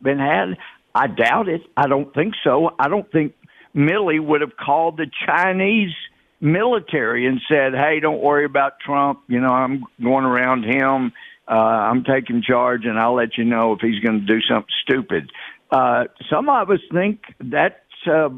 been 0.02 0.20
had? 0.20 0.58
I 0.94 1.08
doubt 1.08 1.48
it. 1.48 1.62
I 1.78 1.88
don't 1.88 2.14
think 2.14 2.34
so. 2.44 2.72
I 2.80 2.90
don't 2.90 3.10
think 3.12 3.34
Milley 3.76 4.20
would 4.20 4.42
have 4.42 4.58
called 4.58 4.98
the 4.98 5.10
Chinese 5.26 5.94
military 6.40 7.26
and 7.26 7.42
said, 7.48 7.74
"Hey, 7.74 8.00
don't 8.00 8.22
worry 8.22 8.46
about 8.46 8.80
Trump. 8.80 9.22
You 9.28 9.40
know, 9.40 9.52
I'm 9.52 9.84
going 10.02 10.26
around 10.26 10.64
him. 10.64 11.14
Uh, 11.48 11.54
I'm 11.54 12.04
taking 12.04 12.42
charge, 12.42 12.86
and 12.86 13.00
I'll 13.00 13.16
let 13.16 13.38
you 13.38 13.46
know 13.46 13.74
if 13.74 13.80
he's 13.82 14.00
going 14.00 14.20
to 14.22 14.26
do 14.26 14.42
something 14.42 14.74
stupid." 14.84 15.32
Uh, 15.72 16.06
some 16.30 16.50
of 16.50 16.70
us 16.70 16.80
think 16.92 17.22
that's 17.40 17.76
uh, 18.10 18.30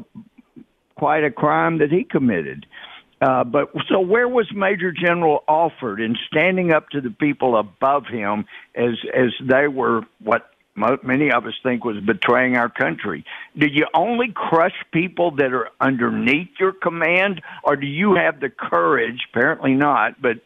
quite 0.96 1.24
a 1.24 1.30
crime 1.30 1.78
that 1.78 1.90
he 1.90 2.04
committed. 2.04 2.66
Uh, 3.20 3.44
but 3.44 3.70
so 3.88 4.00
where 4.00 4.28
was 4.28 4.46
Major 4.54 4.92
General 4.92 5.44
Alford 5.46 6.00
in 6.00 6.16
standing 6.26 6.72
up 6.72 6.88
to 6.90 7.02
the 7.02 7.10
people 7.10 7.56
above 7.58 8.06
him 8.06 8.46
as 8.74 8.94
as 9.14 9.30
they 9.46 9.68
were 9.68 10.02
what 10.22 10.50
many 11.02 11.30
of 11.30 11.46
us 11.46 11.54
think 11.62 11.84
was 11.84 12.00
betraying 12.04 12.56
our 12.56 12.68
country. 12.68 13.24
Do 13.56 13.66
you 13.66 13.86
only 13.94 14.32
crush 14.34 14.74
people 14.92 15.30
that 15.36 15.52
are 15.52 15.68
underneath 15.80 16.48
your 16.58 16.72
command, 16.72 17.42
or 17.64 17.76
do 17.76 17.86
you 17.86 18.14
have 18.14 18.40
the 18.40 18.50
courage? 18.50 19.20
Apparently 19.32 19.74
not, 19.74 20.20
but 20.20 20.38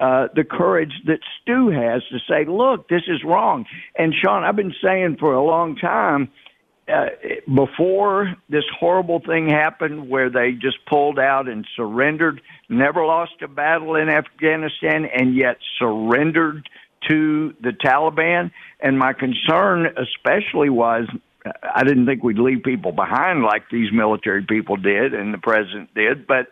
uh, 0.00 0.28
the 0.34 0.44
courage 0.44 0.92
that 1.06 1.20
Stu 1.40 1.68
has 1.68 2.02
to 2.10 2.18
say, 2.28 2.44
"Look, 2.44 2.88
this 2.88 3.02
is 3.06 3.22
wrong." 3.24 3.66
And 3.96 4.12
Sean, 4.14 4.42
I've 4.42 4.56
been 4.56 4.74
saying 4.82 5.18
for 5.20 5.32
a 5.34 5.44
long 5.44 5.76
time. 5.76 6.30
Uh, 6.88 7.06
before 7.54 8.34
this 8.48 8.64
horrible 8.78 9.20
thing 9.20 9.48
happened 9.48 10.08
where 10.10 10.28
they 10.28 10.50
just 10.50 10.84
pulled 10.84 11.16
out 11.16 11.48
and 11.48 11.64
surrendered, 11.76 12.42
never 12.68 13.06
lost 13.06 13.40
a 13.40 13.46
battle 13.46 13.94
in 13.94 14.08
Afghanistan, 14.08 15.04
and 15.04 15.36
yet 15.36 15.58
surrendered 15.78 16.68
to 17.08 17.54
the 17.60 17.70
Taliban. 17.70 18.50
And 18.80 18.98
my 18.98 19.12
concern, 19.12 19.86
especially, 19.86 20.70
was 20.70 21.06
I 21.62 21.84
didn't 21.84 22.06
think 22.06 22.22
we'd 22.22 22.38
leave 22.38 22.62
people 22.62 22.92
behind 22.92 23.42
like 23.42 23.64
these 23.70 23.92
military 23.92 24.44
people 24.44 24.76
did 24.76 25.14
and 25.14 25.34
the 25.34 25.38
president 25.38 25.92
did, 25.94 26.26
but 26.26 26.48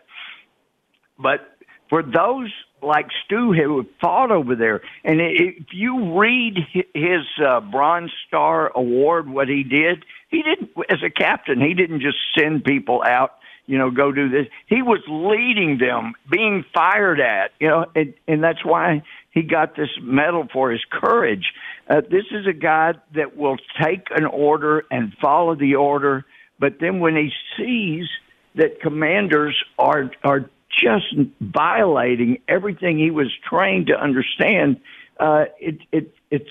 but 1.17 1.55
for 1.89 2.03
those 2.03 2.51
like 2.81 3.07
Stu 3.25 3.53
who 3.53 3.85
fought 4.01 4.31
over 4.31 4.55
there, 4.55 4.81
and 5.03 5.21
if 5.21 5.67
you 5.71 6.19
read 6.19 6.57
his 6.93 7.21
uh, 7.45 7.59
Bronze 7.59 8.11
Star 8.27 8.71
Award, 8.75 9.29
what 9.29 9.47
he 9.47 9.63
did, 9.63 10.03
he 10.29 10.41
didn't 10.41 10.71
as 10.89 11.03
a 11.05 11.09
captain. 11.09 11.61
He 11.61 11.73
didn't 11.73 12.01
just 12.01 12.17
send 12.37 12.63
people 12.63 13.03
out 13.05 13.33
you 13.67 13.77
know, 13.77 13.89
go 13.89 14.11
do 14.11 14.27
this. 14.27 14.47
He 14.67 14.81
was 14.81 14.99
leading 15.07 15.77
them, 15.77 16.13
being 16.29 16.65
fired 16.73 17.21
at, 17.21 17.51
you 17.59 17.69
know, 17.69 17.85
and, 17.95 18.13
and 18.27 18.43
that's 18.43 18.65
why 18.65 19.03
he 19.31 19.43
got 19.43 19.75
this 19.75 19.89
medal 20.01 20.47
for 20.51 20.71
his 20.71 20.81
courage. 20.91 21.53
Uh, 21.89 22.01
this 22.01 22.25
is 22.31 22.45
a 22.47 22.53
guy 22.53 22.93
that 23.15 23.35
will 23.37 23.57
take 23.81 24.07
an 24.11 24.25
order 24.25 24.83
and 24.91 25.13
follow 25.21 25.55
the 25.55 25.75
order, 25.75 26.25
but 26.59 26.79
then 26.79 26.99
when 26.99 27.15
he 27.15 27.31
sees 27.57 28.07
that 28.55 28.81
commanders 28.81 29.57
are 29.79 30.11
are 30.23 30.49
just 30.69 31.13
violating 31.39 32.41
everything 32.47 32.97
he 32.97 33.11
was 33.11 33.27
trained 33.49 33.87
to 33.87 33.93
understand, 33.93 34.79
uh, 35.19 35.45
it, 35.59 35.79
it 35.91 36.13
it's 36.29 36.49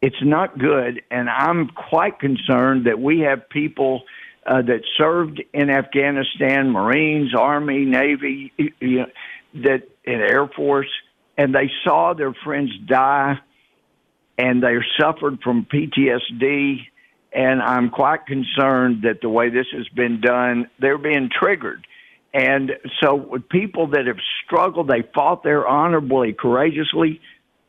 it's 0.00 0.22
not 0.22 0.58
good, 0.58 1.02
and 1.10 1.30
I'm 1.30 1.68
quite 1.68 2.18
concerned 2.18 2.86
that 2.86 2.98
we 3.00 3.20
have 3.20 3.48
people 3.48 4.02
uh, 4.44 4.62
that 4.62 4.82
served 4.96 5.40
in 5.52 5.70
Afghanistan, 5.70 6.70
Marines, 6.70 7.32
Army, 7.34 7.84
Navy, 7.84 8.52
you 8.56 8.72
know, 8.80 9.06
that 9.54 9.88
in 10.04 10.20
Air 10.20 10.48
Force 10.48 10.90
and 11.36 11.54
they 11.54 11.70
saw 11.84 12.14
their 12.14 12.34
friends 12.44 12.70
die 12.86 13.38
and 14.38 14.62
they 14.62 14.76
suffered 15.00 15.40
from 15.42 15.66
PTSD. 15.66 16.86
And 17.32 17.62
I'm 17.62 17.88
quite 17.90 18.26
concerned 18.26 19.02
that 19.02 19.20
the 19.22 19.28
way 19.28 19.48
this 19.48 19.66
has 19.72 19.88
been 19.88 20.20
done, 20.20 20.68
they're 20.78 20.98
being 20.98 21.30
triggered. 21.30 21.86
And 22.34 22.72
so, 23.02 23.14
with 23.14 23.48
people 23.48 23.88
that 23.88 24.06
have 24.06 24.18
struggled, 24.44 24.88
they 24.88 25.02
fought 25.14 25.42
there 25.42 25.66
honorably, 25.66 26.32
courageously. 26.32 27.20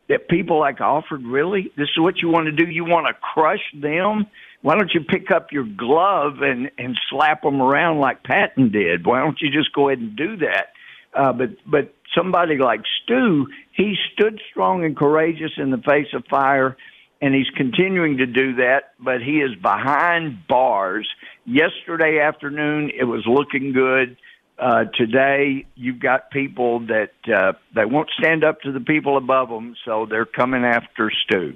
That 0.09 0.27
people 0.27 0.59
like 0.59 0.81
Alford, 0.81 1.23
really, 1.23 1.71
this 1.77 1.87
is 1.95 1.97
what 1.97 2.21
you 2.21 2.27
want 2.27 2.45
to 2.47 2.51
do? 2.51 2.69
You 2.69 2.83
want 2.83 3.07
to 3.07 3.13
crush 3.13 3.63
them? 3.73 4.27
Why 4.61 4.75
don't 4.75 4.93
you 4.93 5.01
pick 5.01 5.31
up 5.31 5.51
your 5.51 5.63
glove 5.63 6.41
and 6.41 6.71
and 6.77 6.97
slap 7.09 7.41
them 7.41 7.61
around 7.61 7.99
like 7.99 8.23
Patton 8.23 8.69
did? 8.69 9.05
Why 9.05 9.19
don't 9.19 9.39
you 9.41 9.49
just 9.49 9.73
go 9.73 9.89
ahead 9.89 9.99
and 9.99 10.15
do 10.15 10.37
that? 10.37 10.73
Uh, 11.13 11.33
but 11.33 11.49
but 11.65 11.93
somebody 12.15 12.57
like 12.57 12.81
Stu, 13.03 13.47
he 13.71 13.95
stood 14.13 14.39
strong 14.51 14.83
and 14.85 14.95
courageous 14.95 15.51
in 15.57 15.71
the 15.71 15.77
face 15.77 16.07
of 16.13 16.23
fire, 16.29 16.77
and 17.21 17.33
he's 17.33 17.49
continuing 17.55 18.17
to 18.17 18.25
do 18.25 18.55
that. 18.55 18.93
But 18.99 19.21
he 19.21 19.37
is 19.37 19.55
behind 19.61 20.47
bars. 20.47 21.07
Yesterday 21.45 22.19
afternoon, 22.19 22.91
it 22.97 23.05
was 23.05 23.23
looking 23.25 23.73
good. 23.73 24.17
Uh, 24.57 24.85
today, 24.95 25.65
you've 25.75 25.99
got 25.99 26.29
people 26.29 26.79
that 26.81 27.11
uh, 27.33 27.53
they 27.73 27.85
won't 27.85 28.09
stand 28.19 28.43
up 28.43 28.61
to 28.61 28.71
the 28.71 28.79
people 28.79 29.17
above 29.17 29.49
them, 29.49 29.75
so 29.83 30.05
they're 30.07 30.25
coming 30.25 30.63
after 30.63 31.11
Stu. 31.25 31.55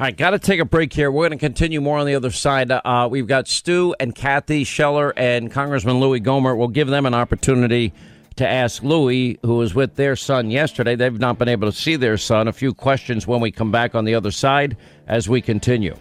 All 0.00 0.06
right, 0.06 0.16
got 0.16 0.30
to 0.30 0.38
take 0.38 0.60
a 0.60 0.64
break 0.64 0.92
here. 0.92 1.10
We're 1.10 1.28
going 1.28 1.38
to 1.38 1.44
continue 1.44 1.80
more 1.80 1.98
on 1.98 2.06
the 2.06 2.14
other 2.14 2.30
side. 2.30 2.70
Uh, 2.70 3.06
we've 3.10 3.26
got 3.26 3.46
Stu 3.48 3.94
and 4.00 4.14
Kathy 4.14 4.64
Scheller 4.64 5.12
and 5.14 5.52
Congressman 5.52 6.00
Louie 6.00 6.20
Gohmert. 6.20 6.56
We'll 6.56 6.68
give 6.68 6.88
them 6.88 7.04
an 7.04 7.14
opportunity 7.14 7.92
to 8.36 8.48
ask 8.48 8.82
Louie, 8.82 9.38
who 9.42 9.56
was 9.56 9.74
with 9.74 9.96
their 9.96 10.16
son 10.16 10.50
yesterday. 10.50 10.96
They've 10.96 11.18
not 11.18 11.38
been 11.38 11.48
able 11.48 11.70
to 11.70 11.76
see 11.76 11.96
their 11.96 12.16
son. 12.16 12.48
A 12.48 12.52
few 12.52 12.72
questions 12.74 13.26
when 13.26 13.40
we 13.40 13.50
come 13.50 13.70
back 13.70 13.94
on 13.94 14.04
the 14.04 14.14
other 14.14 14.30
side 14.30 14.76
as 15.06 15.28
we 15.28 15.40
continue. 15.40 15.96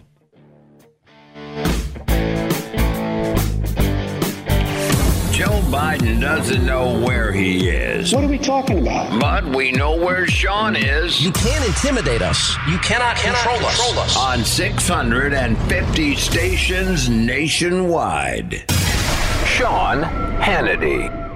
Joe 5.31 5.61
Biden 5.71 6.19
doesn't 6.19 6.65
know 6.65 6.99
where 6.99 7.31
he 7.31 7.69
is. 7.69 8.13
What 8.13 8.25
are 8.25 8.27
we 8.27 8.37
talking 8.37 8.79
about? 8.79 9.21
But 9.21 9.45
we 9.45 9.71
know 9.71 9.95
where 9.95 10.27
Sean 10.27 10.75
is. 10.75 11.23
You 11.23 11.31
can't 11.31 11.65
intimidate 11.65 12.21
us. 12.21 12.57
You 12.67 12.77
cannot, 12.79 13.15
cannot 13.15 13.37
control, 13.37 13.69
control 13.69 13.99
us. 13.99 14.17
us. 14.17 14.17
On 14.17 14.43
650 14.43 16.15
stations 16.15 17.07
nationwide. 17.07 18.65
Sean 19.45 20.03
Hannity. 20.41 21.28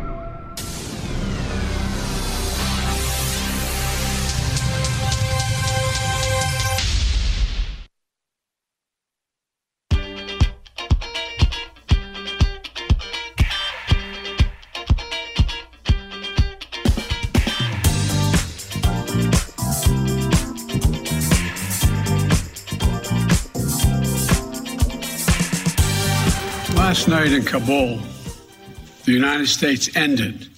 Last 26.83 27.07
night 27.07 27.31
in 27.31 27.45
Kabul, 27.45 28.01
the 29.05 29.13
United 29.13 29.47
States 29.47 29.95
ended 29.95 30.49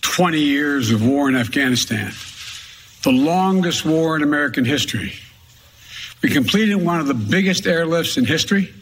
20 0.00 0.40
years 0.40 0.90
of 0.90 1.06
war 1.06 1.28
in 1.28 1.36
Afghanistan, 1.36 2.10
the 3.02 3.12
longest 3.12 3.84
war 3.84 4.16
in 4.16 4.22
American 4.22 4.64
history. 4.64 5.12
We 6.22 6.30
completed 6.30 6.76
one 6.76 7.00
of 7.00 7.06
the 7.06 7.12
biggest 7.12 7.64
airlifts 7.64 8.16
in 8.16 8.24
history 8.24 8.72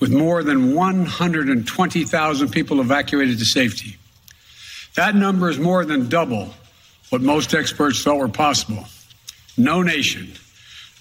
with 0.00 0.10
more 0.10 0.42
than 0.42 0.74
120,000 0.74 2.48
people 2.48 2.80
evacuated 2.80 3.38
to 3.38 3.44
safety. 3.44 3.98
That 4.94 5.14
number 5.14 5.50
is 5.50 5.58
more 5.58 5.84
than 5.84 6.08
double 6.08 6.54
what 7.10 7.20
most 7.20 7.52
experts 7.52 8.02
thought 8.02 8.16
were 8.16 8.28
possible. 8.28 8.86
No 9.58 9.82
nation, 9.82 10.32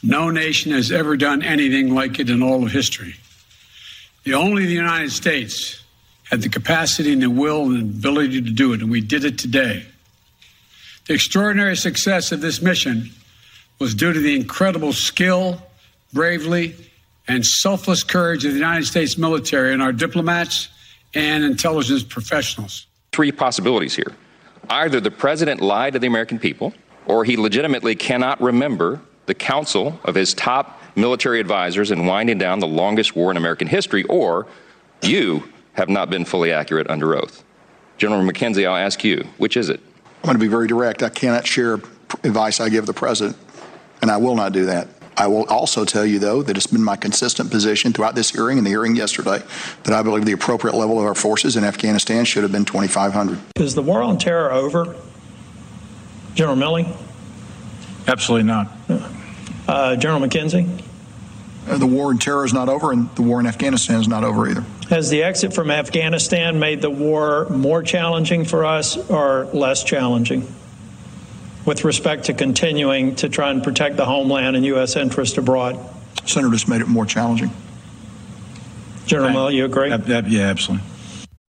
no 0.04 0.30
nation 0.30 0.74
has 0.74 0.92
ever 0.92 1.16
done 1.16 1.44
anything 1.44 1.96
like 1.96 2.20
it 2.20 2.30
in 2.30 2.44
all 2.44 2.66
of 2.66 2.72
history. 2.74 3.16
The 4.28 4.34
only 4.34 4.66
the 4.66 4.74
United 4.74 5.14
States 5.14 5.82
had 6.24 6.42
the 6.42 6.50
capacity 6.50 7.14
and 7.14 7.22
the 7.22 7.30
will 7.30 7.64
and 7.68 7.94
the 7.94 7.98
ability 7.98 8.42
to 8.42 8.50
do 8.50 8.74
it, 8.74 8.82
and 8.82 8.92
we 8.92 9.00
did 9.00 9.24
it 9.24 9.40
today. 9.40 9.86
The 11.06 11.14
extraordinary 11.14 11.78
success 11.78 12.34
of 12.34 12.42
this 12.42 12.62
mission 12.62 13.10
was 13.80 13.96
due 13.96 14.12
to 14.12 14.20
the 14.20 14.36
incredible 14.36 14.92
skill, 14.92 15.62
bravery, 16.12 16.76
and 17.30 17.46
selfless 17.46 18.04
courage 18.04 18.44
of 18.44 18.52
the 18.52 18.58
United 18.58 18.86
States 18.86 19.18
military 19.18 19.72
and 19.72 19.82
our 19.82 19.94
diplomats 19.94 20.68
and 21.14 21.46
intelligence 21.46 22.04
professionals. 22.04 22.86
Three 23.14 23.32
possibilities 23.32 23.96
here. 23.96 24.14
Either 24.70 25.00
the 25.00 25.10
president 25.10 25.62
lied 25.62 25.94
to 25.94 26.00
the 26.00 26.08
American 26.08 26.38
people, 26.38 26.74
or 27.06 27.24
he 27.24 27.38
legitimately 27.38 27.96
cannot 27.96 28.42
remember 28.42 29.00
the 29.26 29.34
counsel 29.34 29.98
of 30.04 30.16
his 30.16 30.34
top 30.34 30.82
military 30.98 31.40
advisors 31.40 31.92
in 31.92 32.06
winding 32.06 32.38
down 32.38 32.60
the 32.60 32.68
longest 32.68 33.16
war 33.16 33.32
in 33.32 33.38
American 33.38 33.68
history, 33.68 34.04
or 34.06 34.48
you 35.02 35.44
have 35.74 35.88
not 35.88 36.10
been 36.10 36.26
fully 36.26 36.52
accurate 36.52 36.90
under 36.90 37.16
oath. 37.16 37.44
General 37.98 38.22
McKenzie, 38.22 38.68
I'll 38.68 38.76
ask 38.76 39.04
you, 39.04 39.26
which 39.38 39.56
is 39.56 39.70
it? 39.70 39.80
I'm 40.18 40.24
going 40.24 40.36
to 40.36 40.40
be 40.40 40.48
very 40.48 40.68
direct. 40.68 41.04
I 41.04 41.10
cannot 41.10 41.46
share 41.46 41.76
advice 42.24 42.60
I 42.60 42.70
give 42.70 42.86
the 42.86 42.94
president, 42.94 43.38
and 44.02 44.10
I 44.10 44.18
will 44.18 44.36
not 44.36 44.52
do 44.52 44.66
that. 44.66 44.88
I 45.16 45.26
will 45.28 45.46
also 45.46 45.84
tell 45.84 46.06
you, 46.06 46.20
though, 46.20 46.44
that 46.44 46.56
it's 46.58 46.68
been 46.68 46.84
my 46.84 46.96
consistent 46.96 47.50
position 47.50 47.92
throughout 47.92 48.14
this 48.14 48.30
hearing 48.30 48.60
and 48.60 48.66
the 48.66 48.70
hearing 48.70 48.96
yesterday 48.96 49.42
that 49.84 49.94
I 49.94 50.04
believe 50.04 50.26
the 50.26 50.32
appropriate 50.34 50.76
level 50.76 51.00
of 51.00 51.06
our 51.06 51.16
forces 51.16 51.56
in 51.56 51.64
Afghanistan 51.64 52.24
should 52.24 52.44
have 52.44 52.52
been 52.52 52.66
2,500. 52.66 53.40
Is 53.56 53.74
the 53.74 53.82
war 53.82 54.04
on 54.04 54.20
terror 54.20 54.52
over, 54.52 54.96
General 56.36 56.56
Milley? 56.56 56.96
Absolutely 58.08 58.48
not. 58.48 58.72
Uh, 59.68 59.96
General 59.96 60.22
McKenzie? 60.22 60.84
Uh, 61.68 61.78
the 61.78 61.88
war 61.88 62.12
in 62.12 62.18
terror 62.18 62.46
is 62.46 62.54
not 62.54 62.70
over, 62.70 62.92
and 62.92 63.14
the 63.16 63.22
war 63.22 63.40
in 63.40 63.48
Afghanistan 63.48 64.00
is 64.00 64.08
not 64.08 64.24
over 64.24 64.48
either. 64.50 64.64
Has 64.90 65.10
the 65.10 65.24
exit 65.24 65.54
from 65.54 65.70
Afghanistan 65.70 66.60
made 66.60 66.82
the 66.82 66.90
war 66.90 67.48
more 67.50 67.84
challenging 67.84 68.46
for 68.46 68.66
us 68.66 68.98
or 69.10 69.46
less 69.54 69.84
challenging? 69.84 70.48
with 71.68 71.84
respect 71.84 72.24
to 72.24 72.34
continuing 72.34 73.14
to 73.18 73.28
try 73.28 73.52
and 73.52 73.62
protect 73.62 73.98
the 73.98 74.06
homeland 74.06 74.56
and 74.56 74.66
U.S. 74.66 74.96
interest 74.96 75.38
abroad? 75.38 75.78
Senator, 76.26 76.50
this 76.50 76.68
made 76.68 76.80
it 76.80 76.88
more 76.88 77.06
challenging. 77.06 77.52
General 79.06 79.32
Milley, 79.32 79.56
you 79.56 79.66
agree? 79.66 79.90
Yeah, 79.90 80.48
absolutely. 80.48 80.88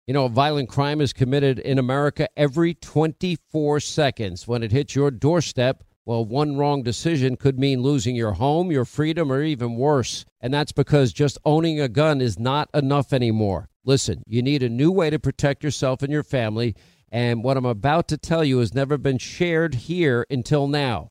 You 0.09 0.15
know, 0.15 0.25
a 0.25 0.29
violent 0.29 0.69
crime 0.69 1.01
is 1.01 1.13
committed 1.13 1.61
in 1.61 1.79
America 1.79 2.29
every 2.37 2.75
24 2.75 3.79
seconds. 3.81 4.49
When 4.49 4.63
it 4.63 4.73
hits 4.73 4.95
your 4.95 5.11
doorstep, 5.13 5.85
well, 6.09 6.25
one 6.25 6.57
wrong 6.57 6.83
decision 6.83 7.37
could 7.37 7.59
mean 7.59 7.83
losing 7.83 8.17
your 8.17 8.33
home, 8.33 8.73
your 8.73 8.87
freedom, 8.87 9.31
or 9.31 9.43
even 9.43 9.77
worse. 9.77 10.25
And 10.41 10.55
that's 10.55 10.73
because 10.73 11.12
just 11.12 11.37
owning 11.45 11.83
a 11.83 11.87
gun 11.87 12.23
is 12.23 12.38
not 12.38 12.71
enough 12.73 13.12
anymore. 13.12 13.69
Listen, 13.85 14.23
you 14.26 14.41
need 14.41 14.63
a 14.63 14.71
new 14.71 14.91
way 14.91 15.11
to 15.11 15.19
protect 15.19 15.63
yourself 15.63 16.02
and 16.02 16.11
your 16.11 16.23
family. 16.23 16.75
And 17.13 17.45
what 17.45 17.59
I'm 17.59 17.67
about 17.67 18.09
to 18.09 18.17
tell 18.17 18.43
you 18.43 18.61
has 18.61 18.73
never 18.73 18.97
been 18.97 19.19
shared 19.19 19.75
here 19.75 20.25
until 20.30 20.67
now. 20.67 21.11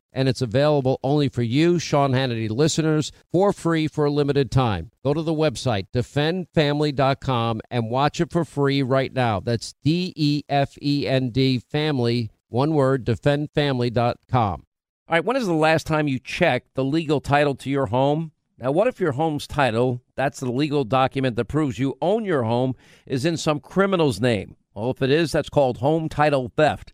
and 0.13 0.27
it's 0.27 0.41
available 0.41 0.99
only 1.03 1.29
for 1.29 1.41
you, 1.41 1.79
Sean 1.79 2.11
Hannity 2.11 2.49
listeners, 2.49 3.11
for 3.31 3.53
free 3.53 3.87
for 3.87 4.05
a 4.05 4.11
limited 4.11 4.51
time. 4.51 4.91
Go 5.03 5.13
to 5.13 5.21
the 5.21 5.33
website, 5.33 5.87
defendfamily.com, 5.93 7.61
and 7.69 7.89
watch 7.89 8.19
it 8.21 8.31
for 8.31 8.45
free 8.45 8.81
right 8.83 9.13
now. 9.13 9.39
That's 9.39 9.73
D 9.83 10.13
E 10.15 10.43
F 10.49 10.77
E 10.81 11.07
N 11.07 11.29
D 11.29 11.59
family, 11.59 12.29
one 12.49 12.73
word, 12.73 13.05
defendfamily.com. 13.05 14.65
All 15.11 15.15
right, 15.15 15.25
when 15.25 15.35
is 15.35 15.47
the 15.47 15.53
last 15.53 15.87
time 15.87 16.07
you 16.07 16.19
checked 16.19 16.75
the 16.75 16.85
legal 16.85 17.19
title 17.19 17.55
to 17.55 17.69
your 17.69 17.87
home? 17.87 18.31
Now, 18.57 18.71
what 18.71 18.87
if 18.87 18.99
your 18.99 19.13
home's 19.13 19.47
title, 19.47 20.01
that's 20.15 20.39
the 20.39 20.51
legal 20.51 20.83
document 20.83 21.35
that 21.35 21.45
proves 21.45 21.79
you 21.79 21.97
own 21.99 22.25
your 22.25 22.43
home, 22.43 22.75
is 23.07 23.25
in 23.25 23.35
some 23.35 23.59
criminal's 23.59 24.21
name? 24.21 24.55
Well, 24.73 24.91
if 24.91 25.01
it 25.01 25.09
is, 25.09 25.31
that's 25.31 25.49
called 25.49 25.79
home 25.79 26.07
title 26.07 26.51
theft. 26.55 26.93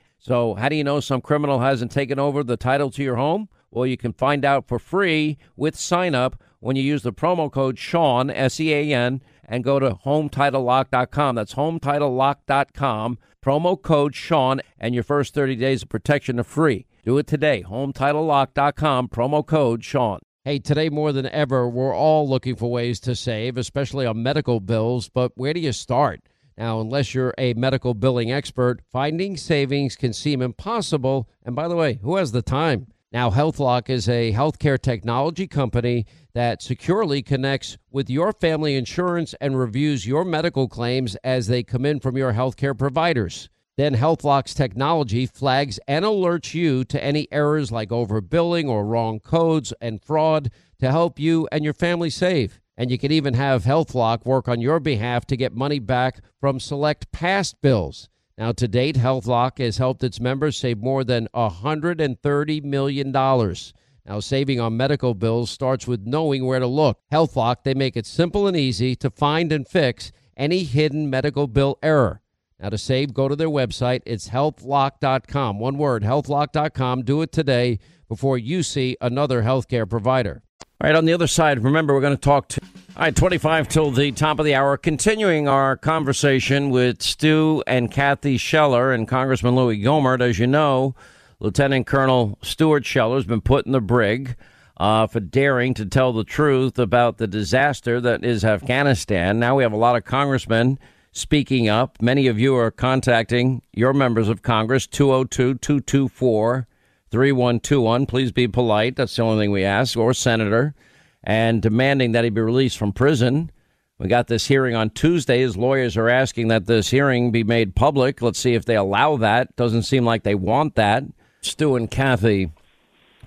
So, 0.23 0.53
how 0.53 0.69
do 0.69 0.75
you 0.75 0.83
know 0.83 0.99
some 0.99 1.19
criminal 1.19 1.61
hasn't 1.61 1.91
taken 1.91 2.19
over 2.19 2.43
the 2.43 2.55
title 2.55 2.91
to 2.91 3.01
your 3.01 3.15
home? 3.15 3.49
Well, 3.71 3.87
you 3.87 3.97
can 3.97 4.13
find 4.13 4.45
out 4.45 4.67
for 4.67 4.77
free 4.77 5.39
with 5.55 5.75
sign 5.75 6.13
up 6.13 6.39
when 6.59 6.75
you 6.75 6.83
use 6.83 7.01
the 7.01 7.11
promo 7.11 7.51
code 7.51 7.79
Sean, 7.79 8.29
S 8.29 8.59
E 8.59 8.71
A 8.71 8.93
N, 8.93 9.23
and 9.43 9.63
go 9.63 9.79
to 9.79 9.95
HometitleLock.com. 10.05 11.35
That's 11.35 11.55
HometitleLock.com. 11.55 13.17
Promo 13.43 13.81
code 13.81 14.13
Sean, 14.13 14.61
and 14.79 14.93
your 14.93 15.03
first 15.03 15.33
30 15.33 15.55
days 15.55 15.81
of 15.81 15.89
protection 15.89 16.39
are 16.39 16.43
free. 16.43 16.85
Do 17.03 17.17
it 17.17 17.25
today. 17.25 17.63
HometitleLock.com. 17.67 19.07
Promo 19.07 19.43
code 19.43 19.83
Sean. 19.83 20.19
Hey, 20.45 20.59
today 20.59 20.89
more 20.89 21.11
than 21.11 21.25
ever, 21.27 21.67
we're 21.67 21.95
all 21.95 22.29
looking 22.29 22.55
for 22.55 22.69
ways 22.69 22.99
to 23.01 23.15
save, 23.15 23.57
especially 23.57 24.05
on 24.05 24.21
medical 24.21 24.59
bills, 24.59 25.09
but 25.09 25.31
where 25.35 25.53
do 25.53 25.59
you 25.59 25.71
start? 25.71 26.21
Now, 26.61 26.79
unless 26.79 27.15
you're 27.15 27.33
a 27.39 27.55
medical 27.55 27.95
billing 27.95 28.31
expert, 28.31 28.83
finding 28.91 29.35
savings 29.35 29.95
can 29.95 30.13
seem 30.13 30.43
impossible. 30.43 31.27
And 31.43 31.55
by 31.55 31.67
the 31.67 31.75
way, 31.75 31.97
who 32.03 32.17
has 32.17 32.33
the 32.33 32.43
time? 32.43 32.85
Now, 33.11 33.31
HealthLock 33.31 33.89
is 33.89 34.07
a 34.07 34.31
healthcare 34.31 34.79
technology 34.79 35.47
company 35.47 36.05
that 36.35 36.61
securely 36.61 37.23
connects 37.23 37.79
with 37.89 38.11
your 38.11 38.31
family 38.31 38.75
insurance 38.75 39.33
and 39.41 39.57
reviews 39.57 40.05
your 40.05 40.23
medical 40.23 40.67
claims 40.67 41.15
as 41.23 41.47
they 41.47 41.63
come 41.63 41.83
in 41.83 41.99
from 41.99 42.15
your 42.15 42.33
healthcare 42.33 42.77
providers. 42.77 43.49
Then 43.75 43.95
HealthLock's 43.95 44.53
technology 44.53 45.25
flags 45.25 45.79
and 45.87 46.05
alerts 46.05 46.53
you 46.53 46.83
to 46.83 47.03
any 47.03 47.27
errors 47.31 47.71
like 47.71 47.89
overbilling 47.89 48.69
or 48.69 48.85
wrong 48.85 49.19
codes 49.19 49.73
and 49.81 49.99
fraud 49.99 50.51
to 50.77 50.91
help 50.91 51.17
you 51.17 51.47
and 51.51 51.63
your 51.63 51.73
family 51.73 52.11
save. 52.11 52.60
And 52.81 52.89
you 52.89 52.97
can 52.97 53.11
even 53.11 53.35
have 53.35 53.63
HealthLock 53.63 54.25
work 54.25 54.47
on 54.47 54.59
your 54.59 54.79
behalf 54.79 55.27
to 55.27 55.37
get 55.37 55.53
money 55.53 55.77
back 55.77 56.19
from 56.39 56.59
select 56.59 57.11
past 57.11 57.61
bills. 57.61 58.09
Now, 58.39 58.53
to 58.53 58.67
date, 58.67 58.95
HealthLock 58.95 59.59
has 59.59 59.77
helped 59.77 60.03
its 60.03 60.19
members 60.19 60.57
save 60.57 60.79
more 60.79 61.03
than 61.03 61.27
$130 61.35 62.63
million. 62.63 63.11
Now, 63.11 64.19
saving 64.19 64.59
on 64.59 64.77
medical 64.77 65.13
bills 65.13 65.51
starts 65.51 65.85
with 65.85 66.07
knowing 66.07 66.43
where 66.43 66.57
to 66.57 66.65
look. 66.65 66.97
HealthLock, 67.11 67.57
they 67.63 67.75
make 67.75 67.95
it 67.95 68.07
simple 68.07 68.47
and 68.47 68.57
easy 68.57 68.95
to 68.95 69.11
find 69.11 69.51
and 69.51 69.67
fix 69.67 70.11
any 70.35 70.63
hidden 70.63 71.07
medical 71.07 71.45
bill 71.45 71.77
error. 71.83 72.23
Now, 72.59 72.69
to 72.69 72.79
save, 72.79 73.13
go 73.13 73.27
to 73.27 73.35
their 73.35 73.47
website. 73.47 74.01
It's 74.07 74.29
healthlock.com. 74.29 75.59
One 75.59 75.77
word, 75.77 76.01
healthlock.com. 76.01 77.03
Do 77.03 77.21
it 77.21 77.31
today 77.31 77.77
before 78.09 78.39
you 78.39 78.63
see 78.63 78.97
another 78.99 79.43
healthcare 79.43 79.87
provider. 79.87 80.41
All 80.81 80.89
right, 80.89 80.95
on 80.95 81.05
the 81.05 81.13
other 81.13 81.27
side, 81.27 81.63
remember, 81.63 81.93
we're 81.93 82.01
going 82.01 82.17
to 82.17 82.19
talk 82.19 82.47
to. 82.49 82.60
All 82.97 83.03
right, 83.03 83.15
25 83.15 83.69
till 83.69 83.89
the 83.89 84.11
top 84.11 84.37
of 84.37 84.45
the 84.45 84.53
hour. 84.53 84.75
Continuing 84.75 85.47
our 85.47 85.77
conversation 85.77 86.69
with 86.71 87.01
Stu 87.01 87.63
and 87.65 87.89
Kathy 87.89 88.37
Scheller 88.37 88.91
and 88.91 89.07
Congressman 89.07 89.55
Louie 89.55 89.81
Gohmert. 89.81 90.21
As 90.21 90.37
you 90.37 90.45
know, 90.45 90.93
Lieutenant 91.39 91.87
Colonel 91.87 92.37
Stuart 92.41 92.85
Scheller 92.85 93.15
has 93.15 93.25
been 93.25 93.39
put 93.39 93.65
in 93.65 93.71
the 93.71 93.79
brig 93.79 94.35
uh, 94.75 95.07
for 95.07 95.21
daring 95.21 95.73
to 95.75 95.85
tell 95.85 96.11
the 96.11 96.25
truth 96.25 96.77
about 96.77 97.17
the 97.17 97.27
disaster 97.27 98.01
that 98.01 98.25
is 98.25 98.43
Afghanistan. 98.43 99.39
Now 99.39 99.55
we 99.55 99.63
have 99.63 99.71
a 99.71 99.77
lot 99.77 99.95
of 99.95 100.03
congressmen 100.03 100.77
speaking 101.13 101.69
up. 101.69 102.01
Many 102.01 102.27
of 102.27 102.39
you 102.39 102.57
are 102.57 102.71
contacting 102.71 103.61
your 103.71 103.93
members 103.93 104.27
of 104.27 104.41
Congress, 104.41 104.85
202 104.85 105.59
224 105.59 106.67
3121. 107.09 108.05
Please 108.05 108.33
be 108.33 108.49
polite. 108.49 108.97
That's 108.97 109.15
the 109.15 109.21
only 109.21 109.45
thing 109.45 109.51
we 109.51 109.63
ask, 109.63 109.95
or 109.97 110.13
senator, 110.13 110.75
and 111.23 111.61
demanding 111.61 112.13
that 112.13 112.23
he 112.23 112.29
be 112.29 112.41
released 112.41 112.77
from 112.77 112.93
prison. 112.93 113.51
We 113.97 114.07
got 114.07 114.27
this 114.27 114.47
hearing 114.47 114.75
on 114.75 114.89
Tuesday. 114.89 115.41
His 115.41 115.55
lawyers 115.55 115.95
are 115.95 116.09
asking 116.09 116.47
that 116.47 116.65
this 116.65 116.89
hearing 116.89 117.31
be 117.31 117.43
made 117.43 117.75
public. 117.75 118.21
Let's 118.21 118.39
see 118.39 118.55
if 118.55 118.65
they 118.65 118.75
allow 118.75 119.17
that. 119.17 119.55
Doesn't 119.55 119.83
seem 119.83 120.05
like 120.05 120.23
they 120.23 120.33
want 120.33 120.75
that. 120.75 121.03
Stu 121.41 121.75
and 121.75 121.89
Kathy, 121.89 122.51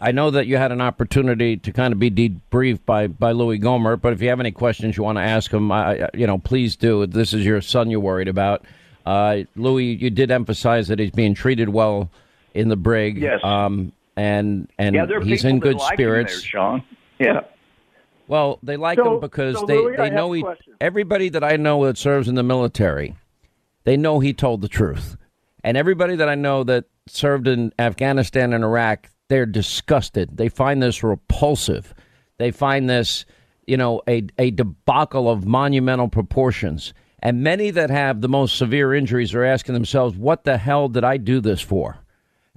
I 0.00 0.12
know 0.12 0.30
that 0.30 0.46
you 0.46 0.56
had 0.56 0.72
an 0.72 0.80
opportunity 0.80 1.56
to 1.56 1.72
kind 1.72 1.92
of 1.92 1.98
be 1.98 2.10
debriefed 2.10 2.84
by, 2.84 3.06
by 3.06 3.32
Louie 3.32 3.60
Gohmert, 3.60 4.00
but 4.00 4.12
if 4.12 4.20
you 4.20 4.28
have 4.28 4.40
any 4.40 4.50
questions 4.50 4.96
you 4.96 5.04
want 5.04 5.18
to 5.18 5.22
ask 5.22 5.52
him, 5.52 5.70
I, 5.70 6.08
you 6.12 6.26
know, 6.26 6.38
please 6.38 6.76
do. 6.76 7.06
This 7.06 7.32
is 7.32 7.44
your 7.44 7.60
son 7.60 7.90
you're 7.90 8.00
worried 8.00 8.28
about. 8.28 8.64
Uh, 9.06 9.42
Louie, 9.54 9.94
you 9.94 10.10
did 10.10 10.30
emphasize 10.30 10.88
that 10.88 10.98
he's 10.98 11.10
being 11.10 11.34
treated 11.34 11.68
well 11.68 12.10
in 12.54 12.68
the 12.68 12.76
brig. 12.76 13.18
Yes. 13.18 13.40
Um, 13.44 13.92
and 14.16 14.68
and 14.78 14.94
yeah, 14.94 15.06
he's 15.22 15.44
in 15.44 15.58
good 15.58 15.76
like 15.76 15.94
spirits. 15.94 16.32
there, 16.32 16.42
Sean. 16.42 16.82
Yeah. 17.18 17.40
Well, 18.28 18.58
they 18.62 18.76
like 18.76 18.98
So- 18.98 19.14
him 19.14 19.20
because 19.20 19.58
so 19.58 19.66
they, 19.66 19.76
Louie, 19.78 19.96
they 19.96 20.10
know 20.10 20.32
he. 20.32 20.42
question. 20.42 20.74
Everybody 20.80 21.28
that 21.30 21.44
I 21.44 21.56
know 21.56 21.84
that 21.86 21.98
serves 21.98 22.28
in 22.28 22.34
the 22.34 22.42
military, 22.42 23.14
they 23.84 23.96
know 23.96 24.20
he 24.20 24.32
told 24.32 24.60
the 24.62 24.68
truth, 24.68 25.16
and 25.62 25.76
everybody 25.76 26.16
that 26.16 26.28
I 26.28 26.34
know 26.34 26.64
that 26.64 26.84
served 27.06 27.46
in 27.46 27.72
Afghanistan 27.78 28.52
and 28.54 28.64
Iraq, 28.64 29.10
they're 29.28 29.46
disgusted. 29.46 30.36
They 30.36 30.48
find 30.48 30.82
this 30.82 31.02
repulsive. 31.02 31.94
They 32.38 32.50
find 32.50 32.88
this, 32.88 33.24
you 33.66 33.76
know, 33.76 34.00
a 34.08 34.24
a 34.38 34.50
debacle 34.50 35.28
of 35.30 35.46
monumental 35.46 36.08
proportions. 36.08 36.94
And 37.20 37.42
many 37.42 37.70
that 37.70 37.88
have 37.88 38.20
the 38.20 38.28
most 38.28 38.56
severe 38.56 38.92
injuries 38.94 39.34
are 39.34 39.44
asking 39.44 39.72
themselves, 39.74 40.16
"What 40.16 40.44
the 40.44 40.58
hell 40.58 40.88
did 40.88 41.04
I 41.04 41.16
do 41.16 41.40
this 41.40 41.60
for?" 41.60 41.98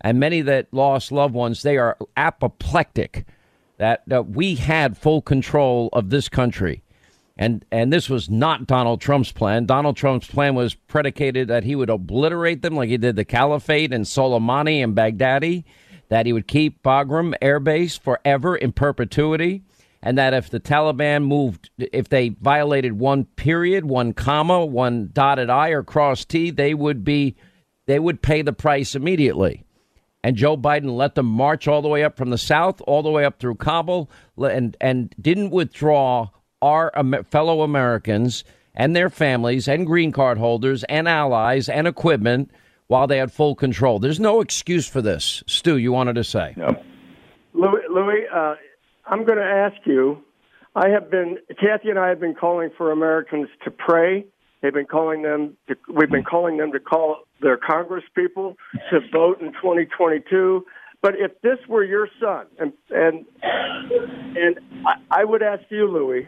And 0.01 0.19
many 0.19 0.41
that 0.41 0.67
lost 0.73 1.11
loved 1.11 1.33
ones, 1.33 1.63
they 1.63 1.77
are 1.77 1.97
apoplectic 2.17 3.25
that, 3.77 4.03
that 4.07 4.29
we 4.29 4.55
had 4.55 4.97
full 4.97 5.21
control 5.21 5.89
of 5.93 6.09
this 6.09 6.29
country. 6.29 6.83
And 7.39 7.63
and 7.71 7.93
this 7.93 8.09
was 8.09 8.29
not 8.29 8.65
Donald 8.65 8.99
Trump's 8.99 9.31
plan. 9.31 9.67
Donald 9.67 9.95
Trump's 9.95 10.27
plan 10.27 10.55
was 10.55 10.73
predicated 10.73 11.47
that 11.49 11.63
he 11.63 11.75
would 11.75 11.89
obliterate 11.89 12.63
them 12.63 12.75
like 12.75 12.89
he 12.89 12.97
did 12.97 13.15
the 13.15 13.25
Caliphate 13.25 13.93
and 13.93 14.05
Soleimani 14.05 14.83
and 14.83 14.95
Baghdadi, 14.95 15.63
that 16.09 16.25
he 16.25 16.33
would 16.33 16.47
keep 16.47 16.81
Bagram 16.81 17.35
Air 17.39 17.59
Base 17.59 17.95
forever 17.95 18.55
in 18.55 18.71
perpetuity, 18.71 19.61
and 20.01 20.17
that 20.17 20.33
if 20.33 20.49
the 20.49 20.59
Taliban 20.59 21.25
moved, 21.25 21.69
if 21.77 22.09
they 22.09 22.29
violated 22.29 22.93
one 22.93 23.25
period, 23.25 23.85
one 23.85 24.13
comma, 24.13 24.65
one 24.65 25.11
dotted 25.13 25.51
I 25.51 25.69
or 25.69 25.83
cross 25.83 26.25
T, 26.25 26.49
they 26.49 26.73
would 26.73 27.03
be, 27.03 27.35
they 27.85 27.99
would 27.99 28.23
pay 28.23 28.41
the 28.41 28.53
price 28.53 28.95
immediately 28.95 29.66
and 30.27 30.35
Joe 30.35 30.57
Biden 30.57 30.97
let 30.97 31.15
them 31.15 31.25
march 31.25 31.69
all 31.69 31.81
the 31.81 31.87
way 31.87 32.03
up 32.03 32.17
from 32.17 32.31
the 32.31 32.37
south, 32.37 32.81
all 32.81 33.01
the 33.01 33.09
way 33.09 33.23
up 33.23 33.39
through 33.39 33.55
Kabul, 33.55 34.09
and 34.37 34.75
and 34.81 35.15
didn't 35.21 35.51
withdraw 35.51 36.27
our 36.61 36.91
fellow 37.29 37.61
Americans 37.61 38.43
and 38.75 38.93
their 38.93 39.09
families 39.09 39.69
and 39.69 39.87
green 39.87 40.11
card 40.11 40.37
holders 40.37 40.83
and 40.89 41.07
allies 41.07 41.69
and 41.69 41.87
equipment 41.87 42.51
while 42.87 43.07
they 43.07 43.19
had 43.19 43.31
full 43.31 43.55
control. 43.55 43.99
There's 43.99 44.19
no 44.19 44.41
excuse 44.41 44.85
for 44.85 45.01
this. 45.01 45.43
Stu, 45.47 45.77
you 45.77 45.93
wanted 45.93 46.15
to 46.15 46.25
say? 46.25 46.53
Louie, 47.53 47.81
Louie 47.89 48.25
uh, 48.27 48.55
I'm 49.05 49.23
going 49.23 49.37
to 49.37 49.45
ask 49.45 49.77
you. 49.85 50.21
I 50.75 50.89
have 50.89 51.09
been, 51.09 51.37
Kathy 51.57 51.89
and 51.89 51.97
I 51.97 52.09
have 52.09 52.19
been 52.19 52.35
calling 52.35 52.69
for 52.77 52.91
Americans 52.91 53.47
to 53.63 53.71
pray. 53.71 54.25
They've 54.61 54.73
been 54.73 54.87
calling 54.87 55.21
them. 55.21 55.55
To, 55.69 55.75
we've 55.87 56.11
been 56.11 56.25
calling 56.25 56.57
them 56.57 56.73
to 56.73 56.81
call 56.81 57.26
their 57.41 57.57
Congress 57.57 58.03
people 58.15 58.55
to 58.89 58.99
vote 59.11 59.41
in 59.41 59.51
2022. 59.53 60.65
But 61.01 61.13
if 61.17 61.39
this 61.41 61.59
were 61.67 61.83
your 61.83 62.09
son, 62.19 62.47
and 62.59 62.73
and 62.89 63.25
and 63.43 64.59
I, 64.85 65.21
I 65.21 65.23
would 65.25 65.43
ask 65.43 65.63
you, 65.69 65.87
Louie, 65.87 66.27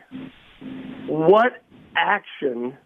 what 1.08 1.64
action 1.98 2.78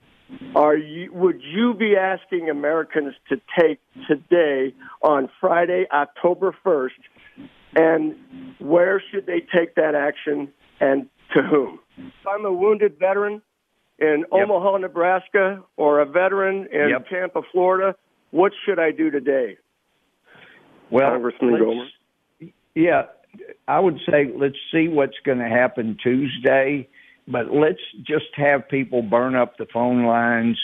are 0.56 0.76
you 0.78 1.12
would 1.14 1.42
you 1.44 1.74
be 1.74 1.96
asking 1.98 2.50
Americans 2.50 3.14
to 3.30 3.42
take 3.60 3.80
today 4.08 4.74
on 5.02 5.30
Friday, 5.42 5.86
October 5.92 6.56
1st, 6.66 7.48
and 7.76 8.16
where 8.60 9.04
should 9.12 9.26
they 9.26 9.42
take 9.42 9.76
that 9.76 9.94
action 9.94 10.48
and 10.80 11.08
to 11.36 11.42
whom? 11.42 11.80
If 11.98 12.28
I'm 12.28 12.46
a 12.46 12.54
wounded 12.54 12.98
veteran 12.98 13.42
in 14.00 14.26
Omaha, 14.32 14.78
Nebraska, 14.78 15.64
or 15.78 16.00
a 16.00 16.06
veteran 16.06 16.68
in 16.72 16.90
Yep. 16.90 17.08
Tampa, 17.10 17.42
Florida, 17.52 17.96
what 18.34 18.52
should 18.66 18.80
I 18.80 18.90
do 18.90 19.12
today? 19.12 19.58
Well, 20.90 21.12
Congressman 21.12 21.54
Gohmert. 21.54 22.52
Yeah, 22.74 23.04
I 23.68 23.80
would 23.80 24.00
say 24.10 24.32
let's 24.36 24.58
see 24.72 24.88
what's 24.88 25.18
going 25.24 25.38
to 25.38 25.48
happen 25.48 25.98
Tuesday, 26.04 26.90
but 27.28 27.54
let's 27.54 27.82
just 28.00 28.26
have 28.36 28.68
people 28.68 29.04
burn 29.04 29.36
up 29.36 29.58
the 29.58 29.68
phone 29.72 30.06
lines 30.06 30.58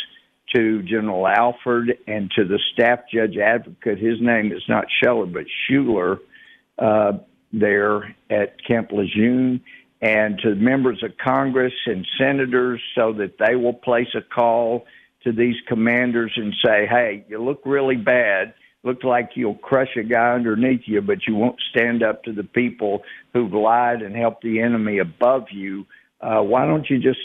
to 0.55 0.81
General 0.81 1.27
Alford 1.27 1.95
and 2.07 2.31
to 2.31 2.43
the 2.43 2.59
staff 2.73 3.01
judge 3.13 3.37
advocate. 3.37 3.99
His 3.99 4.19
name 4.19 4.51
is 4.51 4.63
not 4.67 4.85
Scheller, 4.99 5.27
but 5.27 5.43
Schuler 5.67 6.17
uh, 6.79 7.19
there 7.53 8.15
at 8.31 8.55
Camp 8.65 8.91
Lejeune, 8.91 9.61
and 10.01 10.39
to 10.39 10.55
members 10.55 11.03
of 11.03 11.11
Congress 11.23 11.73
and 11.85 12.07
senators 12.17 12.81
so 12.95 13.13
that 13.13 13.37
they 13.37 13.55
will 13.55 13.73
place 13.73 14.15
a 14.15 14.21
call 14.21 14.87
to 15.23 15.31
these 15.31 15.55
commanders 15.67 16.31
and 16.35 16.53
say, 16.63 16.85
hey, 16.87 17.25
you 17.27 17.43
look 17.43 17.61
really 17.65 17.97
bad. 17.97 18.53
Look 18.83 19.03
like 19.03 19.31
you'll 19.35 19.55
crush 19.55 19.97
a 19.97 20.03
guy 20.03 20.33
underneath 20.33 20.81
you, 20.85 21.01
but 21.01 21.27
you 21.27 21.35
won't 21.35 21.59
stand 21.69 22.01
up 22.01 22.23
to 22.23 22.31
the 22.31 22.45
people 22.45 23.03
who've 23.33 23.51
lied 23.51 24.01
and 24.01 24.15
helped 24.15 24.43
the 24.43 24.61
enemy 24.61 24.99
above 24.99 25.47
you. 25.51 25.85
Uh, 26.21 26.41
why 26.41 26.65
don't 26.65 26.89
you 26.89 26.97
just 26.99 27.19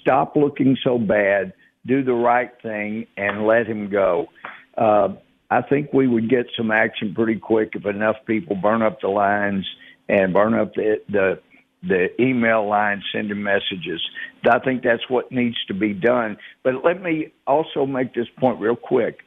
stop 0.00 0.34
looking 0.34 0.76
so 0.82 0.98
bad, 0.98 1.52
do 1.86 2.02
the 2.02 2.12
right 2.12 2.50
thing, 2.62 3.06
and 3.16 3.46
let 3.46 3.66
him 3.66 3.88
go? 3.88 4.26
Uh, 4.76 5.10
I 5.50 5.62
think 5.62 5.92
we 5.92 6.08
would 6.08 6.28
get 6.28 6.46
some 6.56 6.72
action 6.72 7.14
pretty 7.14 7.38
quick 7.38 7.70
if 7.74 7.86
enough 7.86 8.16
people 8.26 8.56
burn 8.56 8.82
up 8.82 9.00
the 9.00 9.08
lines 9.08 9.64
and 10.08 10.32
burn 10.32 10.54
up 10.54 10.74
the 10.74 11.00
the, 11.08 11.40
the 11.86 12.08
email 12.20 12.68
line 12.68 13.02
sending 13.12 13.42
messages. 13.42 14.00
I 14.50 14.58
think 14.58 14.82
that's 14.82 15.08
what 15.08 15.30
needs 15.32 15.56
to 15.66 15.74
be 15.74 15.92
done. 15.92 16.36
But 16.62 16.84
let 16.84 17.02
me 17.02 17.32
also 17.46 17.86
make 17.86 18.14
this 18.14 18.26
point 18.38 18.60
real 18.60 18.76
quick. 18.76 19.18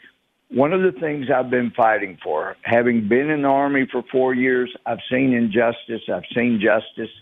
One 0.50 0.72
of 0.72 0.82
the 0.82 0.98
things 0.98 1.28
I've 1.34 1.50
been 1.50 1.72
fighting 1.76 2.17
for, 2.24 2.56
having 2.63 3.08
been 3.10 3.30
in 3.30 3.41
the 3.41 3.50
Army 3.50 3.86
for 3.91 4.04
four 4.12 4.34
years, 4.34 4.74
I've 4.86 5.00
seen 5.12 5.34
injustice, 5.34 6.02
I've 6.13 6.24
seen 6.34 6.62
justice. 6.62 7.13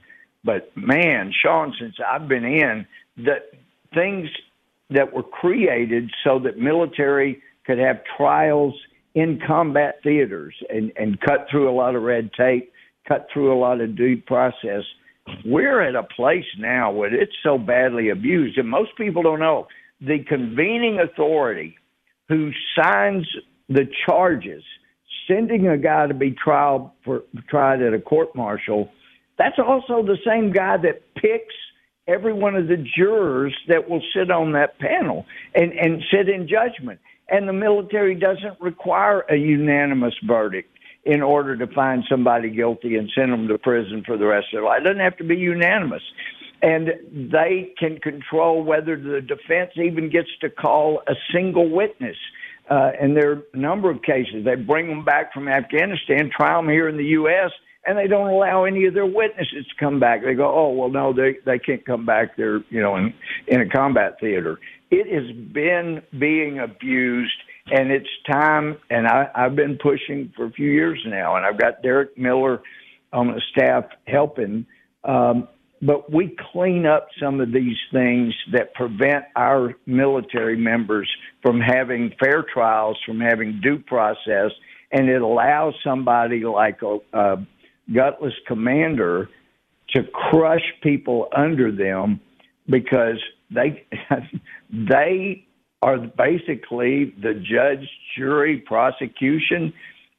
But 0.44 0.72
man, 0.76 1.34
Sean, 1.44 1.74
since 1.80 1.96
I've 2.08 2.28
been 2.28 2.46
in, 2.46 2.86
the 3.18 3.38
things 3.94 4.30
that 4.92 5.14
were 5.14 5.24
created 5.24 6.12
so 6.24 6.40
that 6.40 6.58
military 6.58 7.42
could 7.66 7.80
have 7.80 8.02
trials 8.16 8.76
in 9.16 9.40
combat 9.48 9.96
theaters 10.04 10.54
and, 10.70 10.92
and 10.98 11.20
cut 11.22 11.48
through 11.50 11.70
a 11.70 11.74
lot 11.74 11.96
of 11.96 12.04
red 12.04 12.30
tape, 12.34 12.72
cut 13.08 13.28
through 13.34 13.54
a 13.54 13.58
lot 13.58 13.82
of 13.82 13.96
due 13.96 14.22
process. 14.22 14.84
We're 15.44 15.82
at 15.82 15.96
a 15.96 16.04
place 16.04 16.46
now 16.58 16.92
where 16.92 17.14
it's 17.14 17.36
so 17.44 17.58
badly 17.58 18.10
abused, 18.10 18.58
and 18.58 18.70
most 18.70 18.92
people 18.98 19.24
don't 19.24 19.40
know 19.40 19.68
the 20.02 20.20
convening 20.28 21.00
authority 21.00 21.78
who 22.28 22.52
signs 22.80 23.28
the 23.70 23.88
charges, 24.06 24.64
sending 25.28 25.68
a 25.68 25.78
guy 25.78 26.08
to 26.08 26.14
be 26.14 26.32
trial 26.32 26.94
for 27.04 27.24
tried 27.50 27.82
at 27.82 27.94
a 27.94 28.00
court 28.00 28.36
martial. 28.36 28.92
That's 29.38 29.58
also 29.58 30.04
the 30.04 30.18
same 30.26 30.52
guy 30.52 30.78
that 30.78 31.02
picks 31.16 31.56
every 32.08 32.34
one 32.34 32.56
of 32.56 32.68
the 32.68 32.78
jurors 32.96 33.56
that 33.68 33.90
will 33.90 34.02
sit 34.16 34.30
on 34.30 34.52
that 34.54 34.78
panel 34.80 35.26
and, 35.56 35.72
and 35.74 36.04
sit 36.12 36.30
in 36.30 36.48
judgment. 36.48 37.00
And 37.30 37.48
the 37.48 37.54
military 37.54 38.14
doesn't 38.14 38.62
require 38.62 39.22
a 39.22 39.36
unanimous 39.36 40.14
verdict 40.28 40.70
in 41.06 41.22
order 41.22 41.56
to 41.56 41.68
find 41.68 42.04
somebody 42.10 42.50
guilty 42.50 42.96
and 42.96 43.10
send 43.16 43.32
them 43.32 43.48
to 43.48 43.58
prison 43.58 44.04
for 44.06 44.18
the 44.18 44.26
rest 44.26 44.48
of 44.52 44.58
their 44.58 44.64
life. 44.64 44.82
It 44.82 44.86
doesn't 44.86 45.00
have 45.00 45.18
to 45.18 45.24
be 45.24 45.36
unanimous. 45.36 46.02
And 46.62 46.90
they 47.32 47.74
can 47.78 48.00
control 48.00 48.64
whether 48.64 48.96
the 48.96 49.22
defense 49.22 49.72
even 49.76 50.10
gets 50.10 50.30
to 50.42 50.50
call 50.50 51.04
a 51.08 51.14
single 51.32 51.70
witness. 51.70 52.18
Uh, 52.70 52.92
and 53.00 53.16
there 53.16 53.32
are 53.32 53.44
a 53.54 53.58
number 53.58 53.92
of 53.92 54.02
cases. 54.02 54.44
They 54.44 54.56
bring 54.56 54.88
them 54.88 55.06
back 55.06 55.32
from 55.32 55.48
Afghanistan, 55.48 56.32
try 56.36 56.56
them 56.56 56.68
here 56.68 56.90
in 56.90 56.98
the 56.98 57.04
U.S., 57.04 57.52
and 57.86 57.98
they 57.98 58.08
don't 58.08 58.28
allow 58.28 58.64
any 58.64 58.86
of 58.86 58.94
their 58.96 59.06
witnesses 59.06 59.68
to 59.68 59.76
come 59.80 60.00
back. 60.00 60.24
They 60.24 60.34
go, 60.34 60.52
oh 60.52 60.72
well, 60.72 60.90
no, 60.90 61.14
they 61.14 61.36
they 61.46 61.60
can't 61.60 61.86
come 61.86 62.04
back. 62.04 62.36
They're 62.36 62.64
you 62.70 62.82
know 62.82 62.96
in 62.96 63.14
in 63.48 63.62
a 63.62 63.70
combat 63.70 64.18
theater. 64.20 64.60
It 64.90 65.08
has 65.14 65.36
been 65.54 66.02
being 66.18 66.58
abused, 66.58 67.38
and 67.72 67.92
it's 67.92 68.10
time. 68.30 68.78
And 68.90 69.08
I, 69.08 69.30
I've 69.34 69.56
been 69.56 69.78
pushing 69.82 70.32
for 70.36 70.46
a 70.46 70.52
few 70.52 70.70
years 70.72 71.02
now, 71.08 71.36
and 71.36 71.46
I've 71.46 71.60
got 71.60 71.82
Derek 71.82 72.18
Miller 72.18 72.62
on 73.12 73.28
the 73.28 73.42
staff 73.52 73.86
helping. 74.08 74.66
Um, 75.04 75.48
but 75.82 76.12
we 76.12 76.36
clean 76.52 76.86
up 76.86 77.08
some 77.22 77.40
of 77.42 77.52
these 77.52 77.78
things 77.92 78.34
that 78.54 78.74
prevent 78.74 79.26
our 79.36 79.76
military 79.86 80.58
members 80.58 81.10
from 81.42 81.60
having 81.60 82.12
fair 82.20 82.44
trials, 82.44 82.98
from 83.06 83.20
having 83.20 83.60
due 83.62 83.80
process, 83.80 84.52
and 84.92 85.10
it 85.10 85.22
allows 85.22 85.74
somebody 85.84 86.44
like 86.44 86.82
a, 86.82 86.98
a 87.14 87.46
gutless 87.94 88.34
commander 88.48 89.30
to 89.90 90.04
crush 90.14 90.64
people 90.82 91.28
under 91.36 91.72
them 91.72 92.20
because 92.70 93.22
they 93.52 93.86
they 94.72 95.46
are 95.86 96.00
basically 96.00 97.14
the 97.22 97.36
judge, 97.36 97.88
jury, 98.18 98.58
prosecution, 98.58 99.72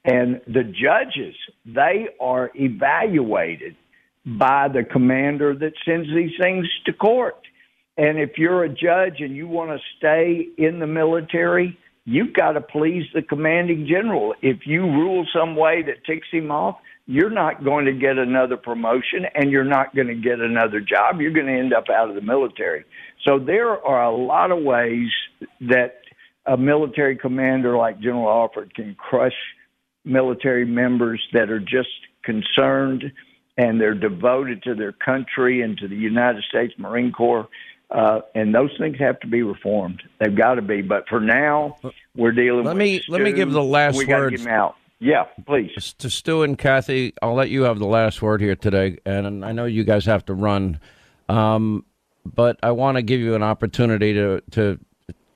and 0.05 0.41
the 0.47 0.63
judges. 0.63 1.35
They 1.67 2.07
are 2.21 2.53
evaluated 2.55 3.75
by 4.25 4.69
the 4.69 4.85
commander 4.85 5.57
that 5.57 5.73
sends 5.85 6.07
these 6.15 6.31
things 6.41 6.69
to 6.85 6.93
court. 6.93 7.41
And 7.99 8.17
if 8.17 8.39
you're 8.39 8.63
a 8.63 8.69
judge 8.69 9.17
and 9.19 9.35
you 9.35 9.49
want 9.49 9.71
to 9.71 9.79
stay 9.99 10.47
in 10.57 10.79
the 10.79 10.87
military, 10.87 11.77
you've 12.05 12.33
got 12.33 12.53
to 12.53 12.61
please 12.61 13.05
the 13.13 13.23
commanding 13.23 13.89
general. 13.91 14.35
If 14.43 14.67
you 14.67 14.83
rule 14.83 15.27
some 15.35 15.57
way 15.57 15.83
that 15.83 16.05
ticks 16.05 16.29
him 16.31 16.53
off, 16.53 16.77
you're 17.07 17.31
not 17.31 17.65
going 17.65 17.85
to 17.87 17.93
get 17.93 18.19
another 18.19 18.57
promotion 18.57 19.27
and 19.35 19.51
you're 19.51 19.65
not 19.65 19.95
going 19.95 20.09
to 20.09 20.15
get 20.15 20.41
another 20.41 20.81
job. 20.81 21.21
You're 21.21 21.33
going 21.33 21.47
to 21.47 21.53
end 21.53 21.73
up 21.73 21.89
out 21.89 22.09
of 22.09 22.17
the 22.17 22.21
military. 22.21 22.85
So 23.25 23.39
there 23.39 23.71
are 23.85 24.05
a 24.05 24.17
lot 24.17 24.51
of 24.51 24.63
ways 24.63 25.09
that 25.61 26.01
a 26.47 26.57
military 26.57 27.17
commander 27.17 27.77
like 27.77 28.01
General 28.01 28.29
Alford 28.29 28.75
can 28.75 28.95
crush 28.97 29.35
military 30.05 30.65
members 30.65 31.21
that 31.33 31.51
are 31.51 31.61
just 31.61 31.89
concerned 32.25 33.13
and 33.57 33.81
they're 33.81 33.95
devoted 33.95 34.63
to 34.65 34.75
their 34.75 34.93
country 34.93 35.63
and 35.63 35.79
to 35.79 35.89
the 35.89 35.97
United 35.97 36.45
States 36.45 36.75
Marine 36.77 37.13
Corps. 37.13 37.49
Uh, 37.91 38.21
and 38.35 38.53
those 38.55 38.71
things 38.79 38.97
have 38.99 39.19
to 39.21 39.29
be 39.29 39.43
reformed. 39.43 40.03
They've 40.19 40.37
got 40.37 40.55
to 40.55 40.63
be. 40.63 40.83
But 40.83 41.09
for 41.09 41.21
now, 41.21 41.77
we're 42.17 42.33
dealing. 42.33 42.65
With 42.65 42.67
Let 42.67 42.73
with 42.73 42.79
me 42.79 43.03
let 43.09 43.23
me 43.23 43.33
give 43.33 43.53
the 43.53 43.63
last 43.63 43.97
we 43.97 44.07
word. 44.07 44.31
get 44.31 44.41
him 44.41 44.49
out. 44.49 44.75
Yeah, 44.99 45.25
please. 45.47 45.95
To 45.99 46.09
Stu 46.09 46.43
and 46.43 46.57
Kathy, 46.57 47.13
I'll 47.21 47.35
let 47.35 47.51
you 47.51 47.63
have 47.63 47.79
the 47.79 47.87
last 47.87 48.23
word 48.23 48.41
here 48.41 48.57
today, 48.57 48.99
and 49.05 49.45
I 49.45 49.53
know 49.53 49.67
you 49.67 49.85
guys 49.85 50.07
have 50.07 50.25
to 50.27 50.35
run, 50.35 50.81
um, 51.29 51.85
but 52.25 52.59
I 52.63 52.71
want 52.71 52.97
to 52.97 53.03
give 53.03 53.21
you 53.21 53.35
an 53.35 53.43
opportunity 53.43 54.15
to 54.15 54.43
to. 54.53 54.81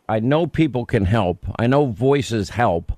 I 0.09 0.19
know 0.19 0.47
people 0.47 0.87
can 0.87 1.05
help. 1.05 1.47
I 1.59 1.67
know 1.67 1.87
voices 1.87 2.51
help. 2.51 2.93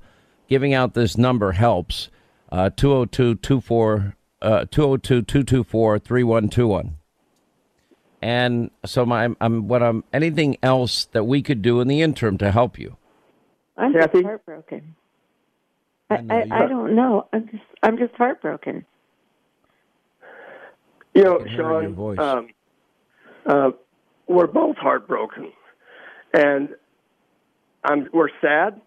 Giving 0.48 0.72
out 0.72 0.94
this 0.94 1.18
number 1.18 1.52
helps. 1.52 2.08
Uh, 2.50 2.70
202 2.70 3.36
24 3.36 4.16
uh, 4.42 4.64
202 4.70 5.22
224 5.22 5.98
3121. 5.98 6.98
And 8.20 8.70
so 8.86 9.04
my 9.04 9.34
I'm 9.40 9.66
what 9.66 9.82
I'm 9.82 10.04
anything 10.12 10.56
else 10.62 11.06
that 11.06 11.24
we 11.24 11.42
could 11.42 11.60
do 11.60 11.80
in 11.80 11.88
the 11.88 12.02
interim 12.02 12.38
to 12.38 12.52
help 12.52 12.78
you. 12.78 12.96
I'm 13.76 13.92
just 13.92 14.12
heartbroken. 14.12 14.94
I, 16.12 16.34
I, 16.34 16.64
I 16.64 16.66
don't 16.66 16.94
know. 16.94 17.28
I'm 17.32 17.46
just 17.48 17.62
I'm 17.82 17.98
just 17.98 18.14
heartbroken. 18.14 18.84
You 21.14 21.24
know, 21.24 21.38
can 21.38 21.48
hear 21.48 21.72
it 21.72 21.84
in 21.84 21.94
your 21.96 22.16
Sean, 22.16 22.38
um, 22.38 22.48
uh, 23.46 23.70
we're 24.26 24.46
both 24.46 24.76
heartbroken, 24.76 25.52
and 26.32 26.70
I'm 27.84 28.08
we're 28.12 28.30
sad. 28.40 28.80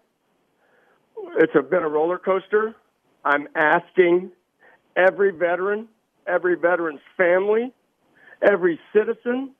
It's 1.38 1.52
a 1.54 1.62
been 1.62 1.82
a 1.82 1.88
roller 1.88 2.18
coaster. 2.18 2.74
I'm 3.24 3.48
asking 3.54 4.30
every 4.96 5.32
veteran, 5.32 5.88
every 6.26 6.56
veteran's 6.56 7.00
family, 7.16 7.72
every 8.42 8.78
citizen. 8.92 9.52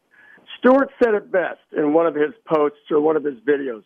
Stuart 0.58 0.90
said 1.02 1.14
it 1.14 1.30
best 1.30 1.60
in 1.76 1.92
one 1.92 2.06
of 2.06 2.14
his 2.14 2.32
posts 2.46 2.78
or 2.90 3.00
one 3.00 3.16
of 3.16 3.24
his 3.24 3.38
videos. 3.40 3.82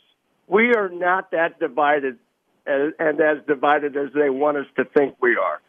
We 0.47 0.75
are 0.75 0.89
not 0.89 1.31
that 1.31 1.59
divided 1.59 2.19
and, 2.67 2.93
and 2.99 3.21
as 3.21 3.39
divided 3.47 3.97
as 3.97 4.11
they 4.15 4.31
want 4.31 4.57
us 4.57 4.67
to 4.77 4.85
think 4.85 5.17
we 5.21 5.37
are. 5.37 5.61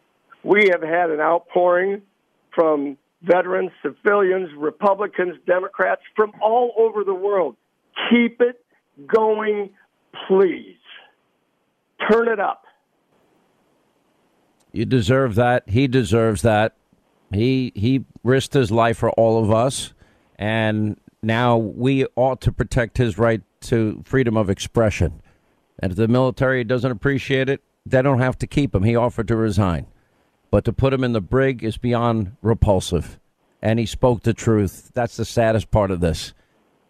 We 0.42 0.70
have 0.72 0.82
had 0.82 1.10
an 1.10 1.20
outpouring 1.20 2.02
from 2.54 2.98
veterans, 3.22 3.70
civilians, 3.82 4.50
Republicans, 4.56 5.36
Democrats 5.46 6.02
from 6.16 6.32
all 6.42 6.72
over 6.76 7.04
the 7.04 7.14
world. 7.14 7.56
Keep 8.10 8.40
it 8.40 8.64
going, 9.06 9.70
please. 10.28 10.76
Turn 12.10 12.28
it 12.28 12.40
up. 12.40 12.64
You 14.72 14.86
deserve 14.86 15.34
that. 15.36 15.68
He 15.68 15.86
deserves 15.86 16.42
that. 16.42 16.74
He 17.32 17.72
he 17.74 18.04
risked 18.24 18.54
his 18.54 18.70
life 18.70 18.98
for 18.98 19.10
all 19.10 19.42
of 19.42 19.50
us, 19.50 19.94
and 20.38 20.98
now 21.22 21.56
we 21.56 22.06
ought 22.16 22.40
to 22.42 22.52
protect 22.52 22.98
his 22.98 23.18
right 23.18 23.42
to 23.62 24.02
freedom 24.04 24.36
of 24.36 24.50
expression. 24.50 25.22
And 25.82 25.90
if 25.92 25.96
the 25.96 26.08
military 26.08 26.62
doesn't 26.62 26.90
appreciate 26.90 27.48
it, 27.48 27.60
they 27.84 28.00
don't 28.00 28.20
have 28.20 28.38
to 28.38 28.46
keep 28.46 28.74
him. 28.74 28.84
He 28.84 28.94
offered 28.94 29.26
to 29.28 29.36
resign, 29.36 29.86
but 30.52 30.64
to 30.64 30.72
put 30.72 30.92
him 30.92 31.02
in 31.02 31.12
the 31.12 31.20
brig 31.20 31.64
is 31.64 31.76
beyond 31.76 32.36
repulsive. 32.40 33.18
And 33.60 33.78
he 33.80 33.86
spoke 33.86 34.22
the 34.22 34.32
truth. 34.32 34.92
That's 34.94 35.16
the 35.16 35.24
saddest 35.24 35.70
part 35.72 35.90
of 35.90 36.00
this. 36.00 36.32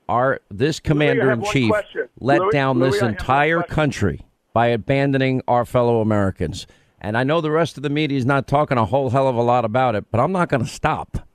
Our 0.08 0.40
this 0.50 0.78
commander 0.78 1.30
in 1.30 1.42
chief 1.44 1.72
let 2.20 2.40
Louie- 2.40 2.52
down 2.52 2.78
Louie, 2.78 2.90
this 2.90 3.02
entire 3.02 3.62
country 3.62 4.20
by 4.52 4.66
abandoning 4.66 5.40
our 5.48 5.64
fellow 5.64 6.02
Americans. 6.02 6.66
And 7.00 7.16
I 7.16 7.24
know 7.24 7.40
the 7.40 7.50
rest 7.50 7.78
of 7.78 7.82
the 7.82 7.88
media 7.90 8.18
is 8.18 8.26
not 8.26 8.46
talking 8.46 8.76
a 8.76 8.84
whole 8.84 9.10
hell 9.10 9.26
of 9.26 9.36
a 9.36 9.42
lot 9.42 9.64
about 9.64 9.94
it, 9.94 10.04
but 10.10 10.20
I'm 10.20 10.32
not 10.32 10.50
going 10.50 10.62
to 10.62 10.68
stop. 10.70 11.26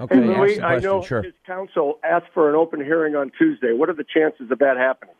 Okay, 0.00 0.14
Hey, 0.14 0.26
Louie, 0.26 0.60
I 0.60 0.78
know 0.78 1.02
sure. 1.02 1.22
his 1.22 1.34
counsel 1.46 1.98
asked 2.02 2.32
for 2.32 2.48
an 2.48 2.56
open 2.56 2.80
hearing 2.80 3.16
on 3.16 3.30
Tuesday. 3.36 3.72
What 3.72 3.90
are 3.90 3.94
the 3.94 4.04
chances 4.04 4.50
of 4.50 4.58
that 4.60 4.76
happening? 4.78 5.14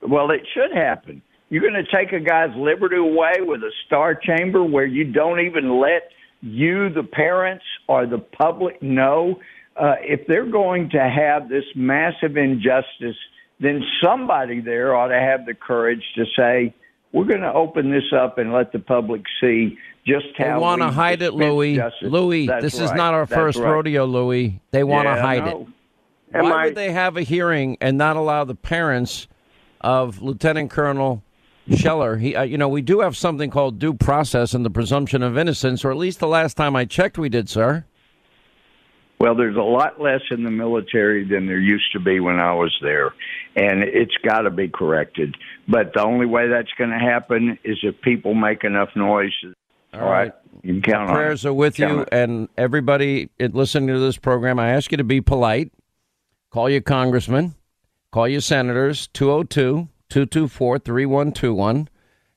Well, 0.00 0.30
it 0.30 0.40
should 0.54 0.74
happen. 0.74 1.20
You're 1.50 1.62
going 1.62 1.82
to 1.82 1.96
take 1.96 2.12
a 2.12 2.20
guy's 2.20 2.54
liberty 2.56 2.96
away 2.96 3.34
with 3.40 3.60
a 3.60 3.72
star 3.86 4.14
chamber 4.14 4.64
where 4.64 4.86
you 4.86 5.04
don't 5.04 5.40
even 5.40 5.80
let 5.80 6.10
you, 6.40 6.88
the 6.88 7.02
parents, 7.02 7.64
or 7.88 8.06
the 8.06 8.18
public 8.18 8.82
know. 8.82 9.38
Uh, 9.76 9.94
if 10.00 10.26
they're 10.26 10.50
going 10.50 10.90
to 10.90 11.00
have 11.00 11.48
this 11.48 11.64
massive 11.74 12.36
injustice, 12.36 13.16
then 13.60 13.82
somebody 14.02 14.60
there 14.60 14.94
ought 14.94 15.08
to 15.08 15.20
have 15.20 15.46
the 15.46 15.54
courage 15.54 16.02
to 16.16 16.24
say, 16.36 16.74
we're 17.12 17.24
going 17.24 17.40
to 17.40 17.52
open 17.52 17.90
this 17.90 18.12
up 18.14 18.38
and 18.38 18.52
let 18.52 18.72
the 18.72 18.78
public 18.78 19.22
see 19.40 19.78
just 20.06 20.26
how 20.36 20.44
They 20.44 20.50
how 20.50 20.60
want 20.60 20.82
to 20.82 20.90
hide 20.90 21.22
it, 21.22 21.30
dispense 21.30 21.40
Louie. 21.40 21.76
justice. 21.76 21.98
Louie, 22.10 22.46
That's 22.46 22.62
this 22.62 22.78
is 22.80 22.92
not 22.92 23.14
our 23.14 23.26
That's 23.26 23.38
first 23.38 23.58
right. 23.58 23.70
rodeo, 23.70 24.04
Louie. 24.06 24.60
They 24.70 24.84
want 24.84 25.06
to 25.06 25.10
Yeah, 25.10 25.16
I 25.16 25.20
hide 25.38 25.48
it. 25.48 25.54
know. 25.54 25.68
Why 26.42 26.66
would 26.66 26.74
they 26.74 26.92
have 26.92 27.16
a 27.16 27.22
hearing 27.22 27.78
and 27.80 27.96
not 27.96 28.16
allow 28.16 28.44
the 28.44 28.54
parents 28.54 29.28
of 29.80 30.20
Lieutenant 30.20 30.70
Colonel 30.70 31.22
Scheller? 31.74 32.16
He, 32.18 32.36
uh, 32.36 32.42
you 32.42 32.58
know, 32.58 32.68
we 32.68 32.82
do 32.82 33.00
have 33.00 33.16
something 33.16 33.48
called 33.50 33.78
due 33.78 33.94
process 33.94 34.52
and 34.52 34.64
the 34.64 34.70
presumption 34.70 35.22
of 35.22 35.38
innocence, 35.38 35.84
or 35.86 35.90
at 35.90 35.96
least 35.96 36.20
the 36.20 36.28
last 36.28 36.56
time 36.58 36.76
I 36.76 36.84
checked, 36.84 37.16
we 37.16 37.30
did, 37.30 37.48
sir. 37.48 37.84
Well, 39.20 39.34
there's 39.34 39.56
a 39.56 39.60
lot 39.62 40.00
less 40.00 40.20
in 40.30 40.44
the 40.44 40.50
military 40.50 41.24
than 41.24 41.46
there 41.46 41.58
used 41.58 41.90
to 41.92 41.98
be 41.98 42.20
when 42.20 42.38
I 42.38 42.52
was 42.54 42.76
there, 42.82 43.12
and 43.56 43.82
it's 43.82 44.16
got 44.24 44.42
to 44.42 44.50
be 44.50 44.68
corrected. 44.68 45.36
But 45.68 45.92
the 45.94 46.02
only 46.02 46.26
way 46.26 46.48
that's 46.48 46.72
going 46.78 46.90
to 46.90 46.98
happen 46.98 47.58
is 47.64 47.78
if 47.82 48.00
people 48.02 48.34
make 48.34 48.64
enough 48.64 48.90
noise. 48.94 49.32
All 49.94 50.00
right, 50.00 50.32
you 50.62 50.74
can 50.74 50.82
count 50.82 51.10
on. 51.10 51.16
Prayers 51.16 51.46
are 51.46 51.52
with 51.52 51.76
Count 51.76 51.92
you 51.92 52.00
it. 52.02 52.08
and 52.12 52.48
everybody 52.58 53.30
listening 53.38 53.88
to 53.88 53.98
this 53.98 54.18
program. 54.18 54.58
I 54.58 54.70
ask 54.70 54.90
you 54.90 54.98
to 54.98 55.04
be 55.04 55.20
polite. 55.20 55.72
Call 56.50 56.70
your 56.70 56.80
congressman, 56.80 57.54
call 58.10 58.28
your 58.28 58.40
senators, 58.40 59.08
202 59.08 59.88
224 60.08 60.78
3121, 60.78 61.88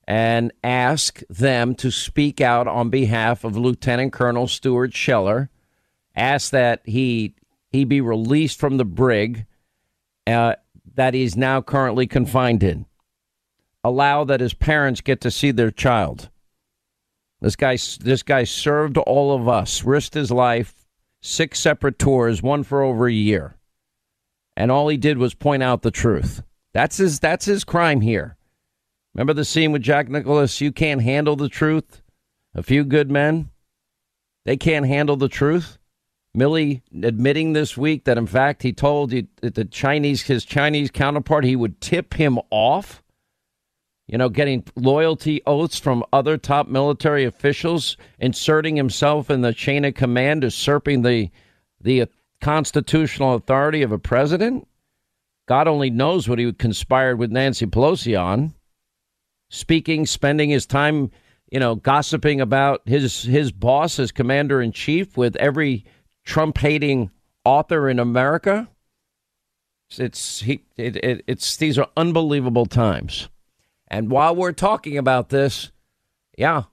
and 0.08 0.52
ask 0.64 1.22
them 1.30 1.76
to 1.76 1.92
speak 1.92 2.42
out 2.42 2.68
on 2.68 2.90
behalf 2.90 3.44
of 3.44 3.56
Lieutenant 3.56 4.12
Colonel 4.12 4.48
Stuart 4.48 4.94
Scheller. 4.94 5.50
Ask 6.16 6.52
that 6.52 6.82
he 6.86 7.36
he 7.70 7.86
be 7.86 8.02
released 8.02 8.60
from 8.60 8.78
the 8.78 8.86
brig 8.86 9.46
uh, 10.28 10.56
that 10.96 11.14
he's 11.14 11.38
now 11.38 11.62
currently 11.62 12.08
confined 12.08 12.64
in. 12.64 12.86
Allow 13.84 14.26
that 14.26 14.42
his 14.42 14.54
parents 14.54 15.02
get 15.02 15.22
to 15.22 15.32
see 15.32 15.52
their 15.52 15.72
child. 15.72 16.30
This 17.40 17.56
guy, 17.56 17.78
this 18.00 18.22
guy 18.24 18.44
served 18.44 18.98
all 18.98 19.34
of 19.34 19.48
us, 19.48 19.84
risked 19.84 20.14
his 20.14 20.32
life, 20.32 20.86
six 21.22 21.60
separate 21.60 21.98
tours, 21.98 22.44
one 22.44 22.64
for 22.64 22.84
over 22.84 23.08
a 23.08 23.14
year, 23.14 23.56
and 24.56 24.72
all 24.72 24.88
he 24.88 24.98
did 24.98 25.18
was 25.18 25.34
point 25.34 25.64
out 25.64 25.82
the 25.82 25.92
truth. 25.92 26.44
That's 26.74 26.98
his. 26.98 27.20
That's 27.20 27.46
his 27.46 27.64
crime 27.64 28.02
here. 28.02 28.38
Remember 29.14 29.34
the 29.34 29.44
scene 29.44 29.72
with 29.72 29.82
Jack 29.82 30.08
Nicholas? 30.08 30.62
You 30.62 30.72
can't 30.72 31.02
handle 31.02 31.36
the 31.36 31.50
truth. 31.50 32.02
A 32.54 32.62
few 32.62 32.84
good 32.84 33.10
men, 33.10 33.50
they 34.46 34.58
can't 34.58 34.86
handle 34.86 35.16
the 35.16 35.30
truth. 35.30 35.78
Milley 36.36 36.82
admitting 37.04 37.54
this 37.54 37.76
week 37.76 38.06
that 38.06 38.18
in 38.18 38.26
fact 38.26 38.64
he 38.64 38.72
told 38.72 39.12
the 39.12 39.68
Chinese 39.70 40.24
his 40.24 40.46
Chinese 40.46 40.90
counterpart 40.90 41.44
he 41.44 41.56
would 41.56 41.82
tip 41.82 42.14
him 42.14 42.40
off. 42.50 43.04
You 44.08 44.18
know, 44.18 44.30
getting 44.30 44.66
loyalty 44.76 45.42
oaths 45.46 45.80
from 45.80 46.04
other 46.12 46.38
top 46.38 46.68
military 46.68 47.24
officials, 47.24 47.96
inserting 48.20 48.76
himself 48.76 49.30
in 49.30 49.42
the 49.42 49.54
chain 49.54 49.86
of 49.86 49.94
command, 49.94 50.44
usurping 50.44 51.02
the 51.02 51.30
the 51.80 52.08
constitutional 52.42 53.36
authority 53.36 53.82
of 53.84 53.92
a 53.92 54.00
president. 54.00 54.68
God 55.48 55.68
only 55.68 55.90
knows 55.90 56.28
what 56.28 56.40
he 56.40 56.52
conspired 56.54 57.20
with 57.20 57.32
Nancy 57.32 57.66
Pelosi 57.66 58.20
on. 58.20 58.54
Speaking, 59.50 60.06
spending 60.06 60.50
his 60.50 60.66
time, 60.66 61.12
you 61.52 61.60
know, 61.60 61.76
gossiping 61.76 62.42
about 62.42 62.82
his 62.86 63.24
his 63.24 63.52
boss 63.52 64.00
as 64.00 64.12
commander 64.12 64.62
in 64.62 64.72
chief 64.72 65.18
with 65.18 65.36
every 65.38 65.86
Trump 66.24 66.58
hating 66.58 67.12
author 67.44 67.90
in 67.90 68.00
America. 68.00 68.70
It's 69.98 70.42
he 70.42 70.64
it, 70.78 70.96
it, 70.98 71.24
it's 71.28 71.58
these 71.58 71.78
are 71.78 71.90
unbelievable 71.98 72.66
times. 72.66 73.30
And 73.88 74.10
while 74.10 74.36
we're 74.36 74.54
talking 74.54 74.98
about 74.98 75.30
this, 75.30 75.72
yeah, 76.38 76.64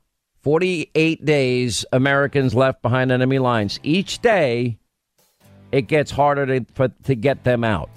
48 0.43 1.25
days 1.25 1.85
Americans 1.93 2.55
left 2.55 2.81
behind 2.81 3.11
enemy 3.11 3.41
lines. 3.41 3.81
Each 3.83 4.21
day 4.21 4.79
it 5.73 5.83
gets 5.83 6.11
harder 6.11 6.47
to 6.47 6.65
for, 6.75 6.89
to 7.05 7.15
get 7.17 7.45
them 7.45 7.65
out. 7.65 7.91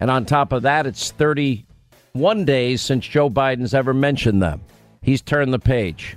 And 0.00 0.10
on 0.10 0.24
top 0.24 0.52
of 0.52 0.62
that, 0.62 0.86
it's 0.86 1.10
31 1.10 2.44
days 2.44 2.80
since 2.80 3.04
Joe 3.06 3.28
Biden's 3.28 3.74
ever 3.74 3.92
mentioned 3.92 4.40
them. 4.40 4.60
He's 5.02 5.20
turned 5.20 5.52
the 5.52 5.58
page. 5.58 6.16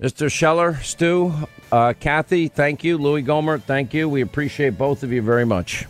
Mr. 0.00 0.30
Scheller, 0.32 0.76
Stu, 0.76 1.32
uh, 1.70 1.92
Cathy, 2.00 2.48
thank 2.48 2.82
you. 2.84 2.96
Louie 2.96 3.22
Gohmert, 3.22 3.62
thank 3.62 3.92
you. 3.92 4.08
We 4.08 4.22
appreciate 4.22 4.78
both 4.78 5.02
of 5.02 5.12
you 5.12 5.20
very 5.20 5.44
much. 5.44 5.84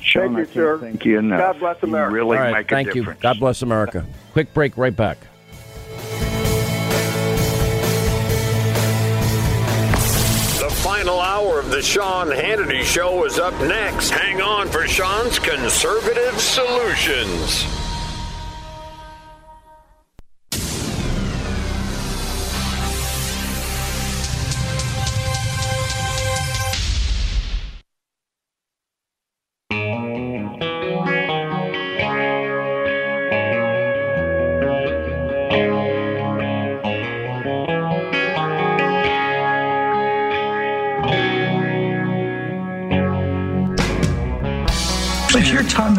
Sean, 0.00 0.34
thank 0.34 0.48
you, 0.48 0.54
sir. 0.54 0.78
Thank 0.78 1.04
you 1.04 1.18
enough. 1.18 1.38
God 1.38 1.58
bless 1.60 1.82
America. 1.82 2.10
You 2.10 2.16
really 2.16 2.36
All 2.38 2.42
right, 2.44 2.52
make 2.52 2.66
a 2.72 2.74
thank 2.74 2.92
difference. 2.92 3.18
you. 3.18 3.22
God 3.22 3.38
bless 3.38 3.62
America. 3.62 4.06
Quick 4.32 4.54
break, 4.54 4.76
right 4.78 4.96
back. 4.96 5.18
The 10.58 10.70
final 10.82 11.20
hour 11.20 11.60
of 11.60 11.70
the 11.70 11.82
Sean 11.82 12.28
Hannity 12.28 12.82
Show 12.82 13.24
is 13.24 13.38
up 13.38 13.52
next. 13.62 14.10
Hang 14.10 14.40
on 14.40 14.68
for 14.68 14.86
Sean's 14.88 15.38
conservative 15.38 16.40
solutions. 16.40 17.64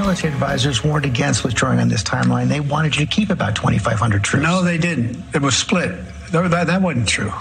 Your 0.10 0.16
top 0.16 0.24
military 0.24 0.34
advisors 0.34 0.84
warned 0.84 1.06
against 1.06 1.44
withdrawing 1.44 1.80
on 1.80 1.90
this 1.90 2.04
timeline. 2.04 2.48
They 2.48 2.60
wanted 2.60 2.96
you 2.96 3.06
to 3.06 3.12
keep 3.12 3.30
about 3.30 3.56
2,500 3.56 4.24
troops. 4.24 4.44
No, 4.44 4.64
they 4.64 4.78
didn't. 4.78 5.24
It 5.34 5.42
was 5.42 5.56
split. 5.56 5.92
That, 6.32 6.50
that, 6.52 6.68
that 6.68 6.82
wasn't 6.82 7.08
true. 7.08 7.32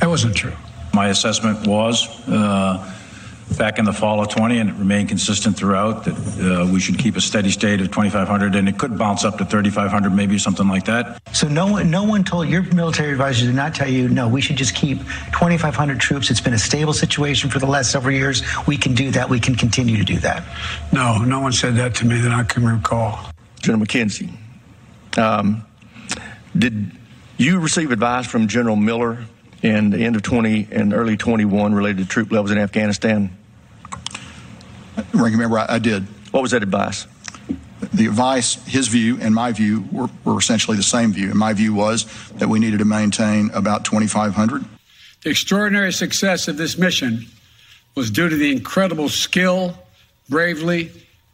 That 0.00 0.08
wasn't 0.08 0.36
true. 0.36 0.52
My 0.94 1.08
assessment 1.08 1.66
was 1.66 2.08
uh, 2.28 2.94
back 3.58 3.78
in 3.78 3.84
the 3.84 3.92
fall 3.92 4.22
of 4.22 4.28
20, 4.28 4.58
and 4.58 4.70
it 4.70 4.76
remained 4.76 5.08
consistent 5.08 5.56
throughout, 5.56 6.04
that 6.04 6.14
uh, 6.14 6.72
we 6.72 6.80
should 6.80 6.98
keep 6.98 7.16
a 7.16 7.20
steady 7.20 7.50
state 7.50 7.80
of 7.80 7.88
2,500, 7.88 8.54
and 8.54 8.68
it 8.68 8.78
could 8.78 8.96
bounce 8.96 9.24
up 9.24 9.36
to 9.38 9.44
3,500, 9.44 10.10
maybe 10.10 10.38
something 10.38 10.68
like 10.68 10.84
that. 10.84 11.20
So 11.34 11.48
no 11.48 11.66
one, 11.66 11.90
no 11.90 12.04
one 12.04 12.24
told 12.24 12.48
your 12.48 12.62
military 12.62 13.12
advisors 13.12 13.48
did 13.48 13.56
not 13.56 13.74
tell 13.74 13.88
you 13.88 14.08
no. 14.08 14.28
We 14.28 14.40
should 14.40 14.56
just 14.56 14.74
keep 14.74 14.98
2,500 14.98 16.00
troops. 16.00 16.30
It's 16.30 16.40
been 16.40 16.54
a 16.54 16.58
stable 16.58 16.92
situation 16.92 17.50
for 17.50 17.58
the 17.58 17.66
last 17.66 17.90
several 17.90 18.14
years. 18.14 18.42
We 18.66 18.76
can 18.76 18.94
do 18.94 19.10
that. 19.10 19.28
We 19.28 19.40
can 19.40 19.56
continue 19.56 19.96
to 19.96 20.04
do 20.04 20.18
that. 20.20 20.44
No, 20.92 21.18
no 21.18 21.40
one 21.40 21.52
said 21.52 21.74
that 21.76 21.94
to 21.96 22.06
me 22.06 22.20
that 22.20 22.32
I 22.32 22.44
can 22.44 22.64
recall. 22.64 23.18
General 23.60 23.84
McKenzie, 23.84 24.30
um, 25.18 25.64
did 26.56 26.92
you 27.36 27.58
receive 27.58 27.90
advice 27.90 28.26
from 28.26 28.46
General 28.46 28.76
Miller 28.76 29.24
in 29.62 29.90
the 29.90 29.98
end 29.98 30.16
of 30.16 30.22
20 30.22 30.68
and 30.70 30.94
early 30.94 31.16
21 31.16 31.74
related 31.74 31.98
to 31.98 32.08
troop 32.08 32.30
levels 32.30 32.50
in 32.50 32.58
Afghanistan? 32.58 33.37
Ranking 35.14 35.38
member, 35.38 35.58
I, 35.58 35.66
I 35.68 35.78
did. 35.78 36.04
What 36.30 36.42
was 36.42 36.50
that 36.52 36.62
advice? 36.62 37.06
The 37.92 38.06
advice, 38.06 38.54
his 38.66 38.88
view 38.88 39.18
and 39.20 39.34
my 39.34 39.52
view 39.52 39.84
were, 39.90 40.08
were 40.24 40.38
essentially 40.38 40.76
the 40.76 40.82
same 40.82 41.12
view. 41.12 41.30
And 41.30 41.38
my 41.38 41.52
view 41.52 41.74
was 41.74 42.06
that 42.32 42.48
we 42.48 42.58
needed 42.58 42.78
to 42.80 42.84
maintain 42.84 43.50
about 43.54 43.84
2,500. 43.84 44.64
The 45.22 45.30
extraordinary 45.30 45.92
success 45.92 46.48
of 46.48 46.56
this 46.56 46.76
mission 46.76 47.26
was 47.94 48.10
due 48.10 48.28
to 48.28 48.36
the 48.36 48.52
incredible 48.52 49.08
skill, 49.08 49.74
bravery, 50.28 50.92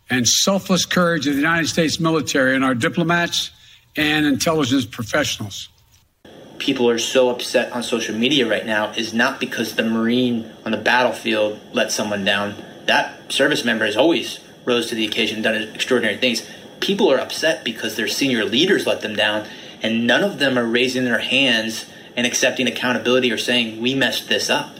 and 0.08 0.26
selfless 0.28 0.87
courage 0.87 1.26
of 1.26 1.34
the 1.34 1.40
United 1.40 1.68
States 1.68 1.98
military 1.98 2.54
and 2.54 2.64
our 2.64 2.74
diplomats 2.74 3.50
and 3.96 4.24
intelligence 4.26 4.84
professionals. 4.87 5.68
people 6.58 6.88
are 6.88 6.98
so 6.98 7.30
upset 7.30 7.72
on 7.72 7.82
social 7.82 8.14
media 8.14 8.48
right 8.48 8.64
now 8.64 8.90
is 8.92 9.12
not 9.12 9.40
because 9.40 9.74
the 9.74 9.82
Marine 9.82 10.50
on 10.64 10.72
the 10.72 10.78
battlefield 10.78 11.60
let 11.72 11.90
someone 11.92 12.24
down. 12.24 12.54
That 12.87 13.33
service 13.33 13.64
member 13.64 13.87
has 13.87 13.97
always 13.97 14.40
rose 14.64 14.88
to 14.88 14.94
the 14.94 15.07
occasion, 15.07 15.37
and 15.37 15.44
done 15.44 15.55
extraordinary 15.75 16.16
things. 16.16 16.47
People 16.81 17.11
are 17.11 17.18
upset 17.18 17.64
because 17.64 17.97
their 17.97 18.09
senior 18.09 18.44
leaders 18.44 18.87
let 18.87 19.01
them 19.01 19.14
down, 19.14 19.47
and 19.83 20.07
none 20.07 20.25
of 20.25 20.38
them 20.38 20.59
are 20.59 20.66
raising 20.66 21.05
their 21.05 21.18
hands 21.18 21.87
and 22.16 22.27
accepting 22.27 22.66
accountability 22.66 23.31
or 23.31 23.38
saying, 23.38 23.81
We 23.81 23.94
messed 23.94 24.29
this 24.29 24.49
up. 24.51 24.77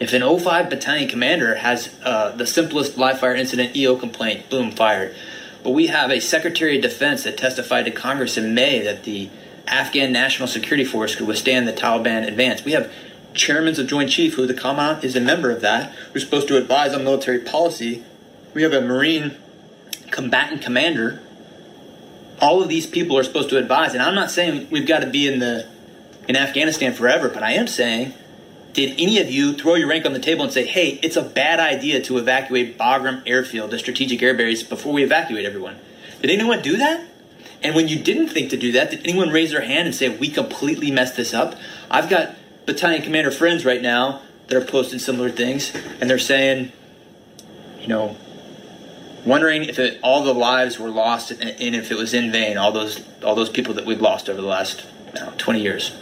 If 0.00 0.12
an 0.12 0.22
05 0.22 0.68
battalion 0.68 1.08
commander 1.08 1.56
has 1.56 1.94
uh, 2.02 2.32
the 2.32 2.46
simplest 2.46 2.96
live 2.96 3.20
fire 3.20 3.34
incident 3.34 3.76
EO 3.76 3.96
complaint, 3.96 4.50
boom, 4.50 4.72
fired. 4.72 5.14
But 5.62 5.70
we 5.70 5.86
have 5.88 6.10
a 6.10 6.20
Secretary 6.20 6.76
of 6.76 6.82
Defense 6.82 7.22
that 7.22 7.38
testified 7.38 7.84
to 7.84 7.92
Congress 7.92 8.36
in 8.36 8.52
May 8.52 8.82
that 8.82 9.04
the 9.04 9.30
Afghan 9.66 10.12
National 10.12 10.48
Security 10.48 10.84
Force 10.84 11.14
could 11.14 11.28
withstand 11.28 11.68
the 11.68 11.72
Taliban 11.72 12.26
advance. 12.26 12.64
We 12.64 12.72
have 12.72 12.92
chairmen 13.34 13.78
of 13.78 13.86
Joint 13.86 14.10
Chief, 14.10 14.34
who 14.34 14.46
the 14.46 14.54
Commandant 14.54 15.04
is 15.04 15.16
a 15.16 15.20
member 15.20 15.50
of 15.50 15.60
that, 15.60 15.92
who's 16.12 16.24
supposed 16.24 16.48
to 16.48 16.56
advise 16.56 16.94
on 16.94 17.04
military 17.04 17.38
policy. 17.38 18.04
We 18.54 18.62
have 18.62 18.72
a 18.72 18.80
Marine 18.80 19.36
combatant 20.10 20.62
commander. 20.62 21.22
All 22.40 22.62
of 22.62 22.68
these 22.68 22.86
people 22.86 23.16
are 23.18 23.22
supposed 23.22 23.50
to 23.50 23.58
advise, 23.58 23.94
and 23.94 24.02
I'm 24.02 24.14
not 24.14 24.30
saying 24.30 24.68
we've 24.70 24.86
got 24.86 25.00
to 25.00 25.06
be 25.06 25.26
in 25.26 25.38
the 25.38 25.68
in 26.28 26.36
Afghanistan 26.36 26.92
forever, 26.92 27.28
but 27.28 27.42
I 27.42 27.52
am 27.52 27.66
saying, 27.66 28.14
did 28.72 29.00
any 29.00 29.18
of 29.18 29.28
you 29.28 29.54
throw 29.54 29.74
your 29.74 29.88
rank 29.88 30.06
on 30.06 30.12
the 30.12 30.20
table 30.20 30.44
and 30.44 30.52
say, 30.52 30.64
"Hey, 30.64 31.00
it's 31.02 31.16
a 31.16 31.22
bad 31.22 31.60
idea 31.60 32.00
to 32.02 32.18
evacuate 32.18 32.78
Bagram 32.78 33.22
Airfield, 33.26 33.70
the 33.70 33.78
strategic 33.78 34.22
air 34.22 34.34
base, 34.34 34.62
before 34.62 34.92
we 34.92 35.02
evacuate 35.02 35.44
everyone"? 35.44 35.78
Did 36.20 36.30
anyone 36.30 36.62
do 36.62 36.76
that? 36.76 37.04
And 37.62 37.74
when 37.74 37.88
you 37.88 37.98
didn't 37.98 38.28
think 38.28 38.50
to 38.50 38.56
do 38.56 38.72
that, 38.72 38.90
did 38.90 39.06
anyone 39.06 39.30
raise 39.30 39.50
their 39.50 39.62
hand 39.62 39.86
and 39.86 39.94
say, 39.94 40.08
we 40.08 40.28
completely 40.28 40.90
messed 40.90 41.16
this 41.16 41.32
up? 41.32 41.56
I've 41.90 42.10
got 42.10 42.34
battalion 42.66 43.02
commander 43.02 43.30
friends 43.30 43.64
right 43.64 43.82
now 43.82 44.22
that 44.48 44.56
are 44.56 44.64
posting 44.64 44.98
similar 44.98 45.30
things, 45.30 45.74
and 46.00 46.08
they're 46.08 46.18
saying, 46.18 46.72
you 47.80 47.88
know, 47.88 48.16
wondering 49.24 49.64
if 49.64 49.78
it, 49.78 50.00
all 50.02 50.24
the 50.24 50.34
lives 50.34 50.78
were 50.78 50.90
lost 50.90 51.30
and, 51.30 51.42
and 51.42 51.76
if 51.76 51.90
it 51.90 51.96
was 51.96 52.12
in 52.14 52.32
vain, 52.32 52.58
all 52.58 52.72
those, 52.72 53.02
all 53.22 53.34
those 53.34 53.50
people 53.50 53.74
that 53.74 53.86
we've 53.86 54.00
lost 54.00 54.28
over 54.28 54.40
the 54.40 54.46
last 54.46 54.84
know, 55.14 55.32
20 55.38 55.60
years. 55.60 55.96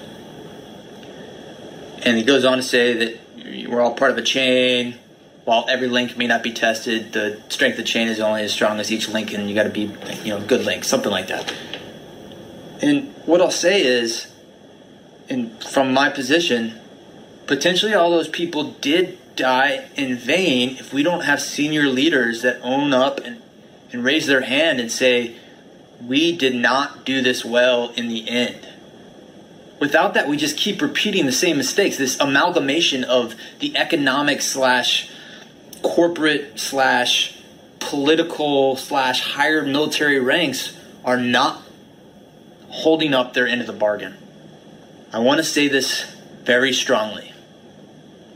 And 2.02 2.16
he 2.16 2.22
goes 2.22 2.44
on 2.44 2.56
to 2.56 2.62
say 2.62 2.94
that 2.94 3.68
we're 3.68 3.80
all 3.80 3.94
part 3.94 4.10
of 4.10 4.18
a 4.18 4.22
chain. 4.22 4.96
While 5.44 5.66
every 5.68 5.88
link 5.88 6.16
may 6.16 6.26
not 6.26 6.42
be 6.42 6.52
tested, 6.52 7.12
the 7.12 7.42
strength 7.48 7.78
of 7.78 7.84
the 7.84 7.90
chain 7.90 8.08
is 8.08 8.20
only 8.20 8.42
as 8.42 8.52
strong 8.52 8.78
as 8.78 8.92
each 8.92 9.08
link, 9.08 9.32
and 9.32 9.48
you 9.48 9.54
got 9.54 9.64
to 9.64 9.70
be, 9.70 9.92
you 10.22 10.28
know, 10.28 10.40
good 10.46 10.64
link, 10.64 10.84
something 10.84 11.10
like 11.10 11.28
that. 11.28 11.52
And 12.82 13.12
what 13.26 13.40
I'll 13.40 13.50
say 13.50 13.82
is, 13.82 14.29
and 15.30 15.62
from 15.64 15.94
my 15.94 16.10
position, 16.10 16.78
potentially 17.46 17.94
all 17.94 18.10
those 18.10 18.28
people 18.28 18.72
did 18.72 19.18
die 19.36 19.88
in 19.96 20.16
vain 20.16 20.76
if 20.76 20.92
we 20.92 21.02
don't 21.02 21.22
have 21.22 21.40
senior 21.40 21.84
leaders 21.84 22.42
that 22.42 22.60
own 22.62 22.92
up 22.92 23.20
and, 23.20 23.40
and 23.92 24.04
raise 24.04 24.26
their 24.26 24.42
hand 24.42 24.80
and 24.80 24.90
say, 24.90 25.36
we 26.04 26.36
did 26.36 26.54
not 26.54 27.04
do 27.04 27.22
this 27.22 27.44
well 27.44 27.90
in 27.90 28.08
the 28.08 28.28
end. 28.28 28.66
Without 29.78 30.14
that, 30.14 30.28
we 30.28 30.36
just 30.36 30.58
keep 30.58 30.82
repeating 30.82 31.24
the 31.24 31.32
same 31.32 31.56
mistakes. 31.56 31.96
This 31.96 32.18
amalgamation 32.20 33.04
of 33.04 33.34
the 33.60 33.76
economic 33.76 34.42
slash 34.42 35.10
corporate 35.82 36.58
slash 36.58 37.38
political 37.78 38.76
slash 38.76 39.22
higher 39.22 39.64
military 39.64 40.18
ranks 40.18 40.76
are 41.04 41.16
not 41.16 41.62
holding 42.68 43.14
up 43.14 43.32
their 43.32 43.46
end 43.46 43.60
of 43.62 43.66
the 43.66 43.72
bargain. 43.72 44.16
I 45.12 45.18
want 45.18 45.38
to 45.38 45.44
say 45.44 45.66
this 45.66 46.04
very 46.44 46.72
strongly. 46.72 47.32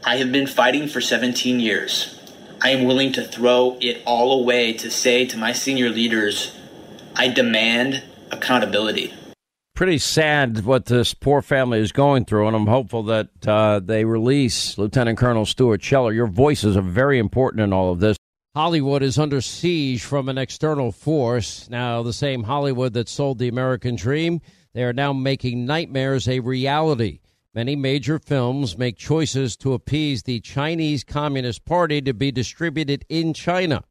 I 0.04 0.16
have 0.16 0.32
been 0.32 0.48
fighting 0.48 0.88
for 0.88 1.00
17 1.00 1.60
years. 1.60 2.20
I 2.60 2.70
am 2.70 2.84
willing 2.84 3.12
to 3.12 3.22
throw 3.22 3.78
it 3.80 4.02
all 4.04 4.40
away 4.40 4.72
to 4.74 4.90
say 4.90 5.24
to 5.26 5.38
my 5.38 5.52
senior 5.52 5.88
leaders, 5.88 6.52
I 7.14 7.28
demand 7.28 8.02
accountability. 8.32 9.14
Pretty 9.76 9.98
sad 9.98 10.64
what 10.64 10.86
this 10.86 11.14
poor 11.14 11.42
family 11.42 11.78
is 11.78 11.92
going 11.92 12.24
through, 12.24 12.48
and 12.48 12.56
I'm 12.56 12.66
hopeful 12.66 13.04
that 13.04 13.28
uh, 13.46 13.78
they 13.78 14.04
release 14.04 14.76
Lieutenant 14.76 15.16
Colonel 15.16 15.46
Stuart 15.46 15.80
Scheller. 15.80 16.12
Your 16.12 16.26
voices 16.26 16.76
are 16.76 16.82
very 16.82 17.20
important 17.20 17.62
in 17.62 17.72
all 17.72 17.92
of 17.92 18.00
this. 18.00 18.16
Hollywood 18.56 19.04
is 19.04 19.18
under 19.18 19.40
siege 19.40 20.02
from 20.02 20.28
an 20.28 20.38
external 20.38 20.90
force. 20.90 21.70
Now, 21.70 22.02
the 22.02 22.12
same 22.12 22.42
Hollywood 22.42 22.94
that 22.94 23.08
sold 23.08 23.38
the 23.38 23.48
American 23.48 23.94
dream, 23.94 24.40
they 24.74 24.84
are 24.84 24.92
now 24.92 25.12
making 25.12 25.64
nightmares 25.64 26.28
a 26.28 26.40
reality. 26.40 27.20
Many 27.54 27.76
major 27.76 28.18
films 28.18 28.76
make 28.76 28.96
choices 28.96 29.56
to 29.58 29.72
appease 29.72 30.24
the 30.24 30.40
Chinese 30.40 31.04
Communist 31.04 31.64
Party 31.64 32.02
to 32.02 32.12
be 32.12 32.32
distributed 32.32 33.04
in 33.08 33.32
China. 33.32 33.84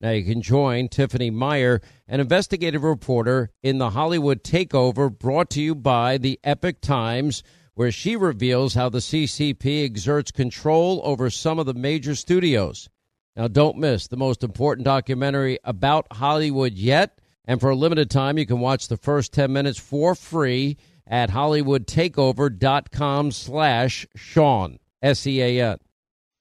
Now 0.00 0.12
you 0.12 0.24
can 0.24 0.40
join 0.40 0.88
Tiffany 0.88 1.28
Meier, 1.28 1.82
an 2.08 2.20
investigative 2.20 2.82
reporter 2.82 3.50
in 3.62 3.76
the 3.76 3.90
Hollywood 3.90 4.42
Takeover 4.42 5.16
brought 5.16 5.50
to 5.50 5.60
you 5.60 5.74
by 5.74 6.16
the 6.16 6.40
Epoch 6.42 6.80
Times, 6.80 7.42
where 7.74 7.92
she 7.92 8.16
reveals 8.16 8.72
how 8.72 8.88
the 8.88 8.98
CCP 8.98 9.84
exerts 9.84 10.30
control 10.30 11.02
over 11.04 11.28
some 11.28 11.58
of 11.58 11.66
the 11.66 11.74
major 11.74 12.14
studios. 12.14 12.88
Now, 13.36 13.48
don't 13.48 13.76
miss 13.76 14.08
the 14.08 14.16
most 14.16 14.42
important 14.42 14.86
documentary 14.86 15.58
about 15.64 16.06
Hollywood 16.12 16.72
yet. 16.72 17.19
And 17.50 17.60
for 17.60 17.70
a 17.70 17.74
limited 17.74 18.10
time, 18.10 18.38
you 18.38 18.46
can 18.46 18.60
watch 18.60 18.86
the 18.86 18.96
first 18.96 19.32
10 19.32 19.52
minutes 19.52 19.76
for 19.76 20.14
free 20.14 20.76
at 21.04 21.30
hollywoodtakeover.com 21.30 23.32
slash 23.32 24.06
Sean, 24.14 24.78
S-E-A-N. 25.02 25.78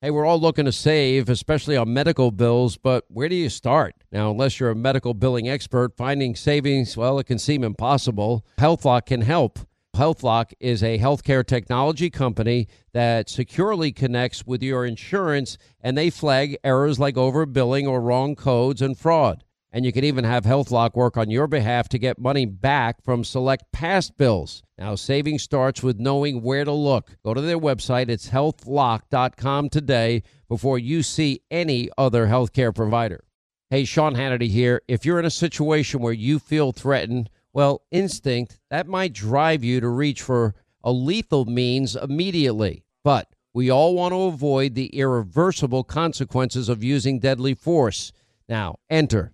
Hey, 0.04 0.12
we're 0.12 0.28
all 0.28 0.40
looking 0.40 0.66
to 0.66 0.72
save, 0.72 1.28
especially 1.28 1.76
on 1.76 1.92
medical 1.92 2.30
bills, 2.30 2.78
but 2.78 3.06
where 3.08 3.28
do 3.28 3.34
you 3.34 3.50
start? 3.50 3.96
Now, 4.12 4.30
unless 4.30 4.60
you're 4.60 4.70
a 4.70 4.76
medical 4.76 5.16
billing 5.16 5.50
expert, 5.50 5.98
finding 5.98 6.36
savings, 6.36 6.96
well, 6.96 7.18
it 7.18 7.24
can 7.24 7.40
seem 7.40 7.64
impossible. 7.64 8.46
HealthLock 8.60 9.08
can 9.08 9.22
help. 9.22 9.58
HealthLock 9.96 10.54
is 10.60 10.84
a 10.84 11.00
healthcare 11.00 11.44
technology 11.44 12.12
company 12.12 12.68
that 12.94 13.32
securely 13.32 13.92
connects 13.92 14.46
with 14.46 14.62
your 14.62 14.86
insurance 14.86 15.58
and 15.82 15.98
they 15.98 16.12
flag 16.12 16.56
errors 16.64 17.00
like 17.00 17.16
overbilling 17.16 17.88
or 17.88 18.00
wrong 18.00 18.36
codes 18.36 18.80
and 18.80 18.96
fraud. 18.96 19.44
And 19.72 19.86
you 19.86 19.92
can 19.92 20.04
even 20.04 20.24
have 20.24 20.46
HealthLock 20.46 20.96
work 20.96 21.16
on 21.16 21.30
your 21.30 21.46
behalf 21.46 21.90
to 21.90 22.00
get 22.00 22.18
money 22.18 22.46
back 22.46 23.04
from 23.04 23.24
select 23.24 23.72
past 23.72 24.18
bills. 24.18 24.64
Now, 24.80 24.96
saving 24.96 25.38
starts 25.38 25.84
with 25.84 26.00
knowing 26.00 26.42
where 26.42 26.66
to 26.66 26.72
look. 26.72 27.18
Go 27.24 27.36
to 27.36 27.42
their 27.42 27.60
website, 27.60 28.10
it's 28.10 28.30
healthlock.com 28.30 29.70
today 29.70 30.24
before 30.48 30.80
you 30.80 31.04
see 31.04 31.42
any 31.52 31.90
other 31.98 32.26
healthcare 32.26 32.74
provider. 32.74 33.24
Hey, 33.70 33.86
Sean 33.86 34.16
Hannity 34.16 34.50
here. 34.50 34.82
If 34.88 35.06
you're 35.06 35.20
in 35.20 35.26
a 35.26 35.32
situation 35.32 36.00
where 36.00 36.14
you 36.14 36.40
feel 36.40 36.72
threatened, 36.72 37.30
well, 37.54 37.84
instinct, 37.92 38.60
that 38.72 38.88
might 38.88 39.14
drive 39.14 39.64
you 39.64 39.80
to 39.82 39.90
reach 39.90 40.24
for 40.24 40.56
a 40.84 40.92
lethal 40.92 41.46
means 41.46 41.96
immediately. 41.96 42.84
But 43.04 43.28
we 43.54 43.70
all 43.70 43.94
want 43.94 44.14
to 44.14 44.22
avoid 44.22 44.74
the 44.74 44.88
irreversible 44.88 45.84
consequences 45.84 46.70
of 46.70 46.84
using 46.84 47.20
deadly 47.20 47.54
force. 47.54 48.12
Now, 48.48 48.78
enter 48.90 49.34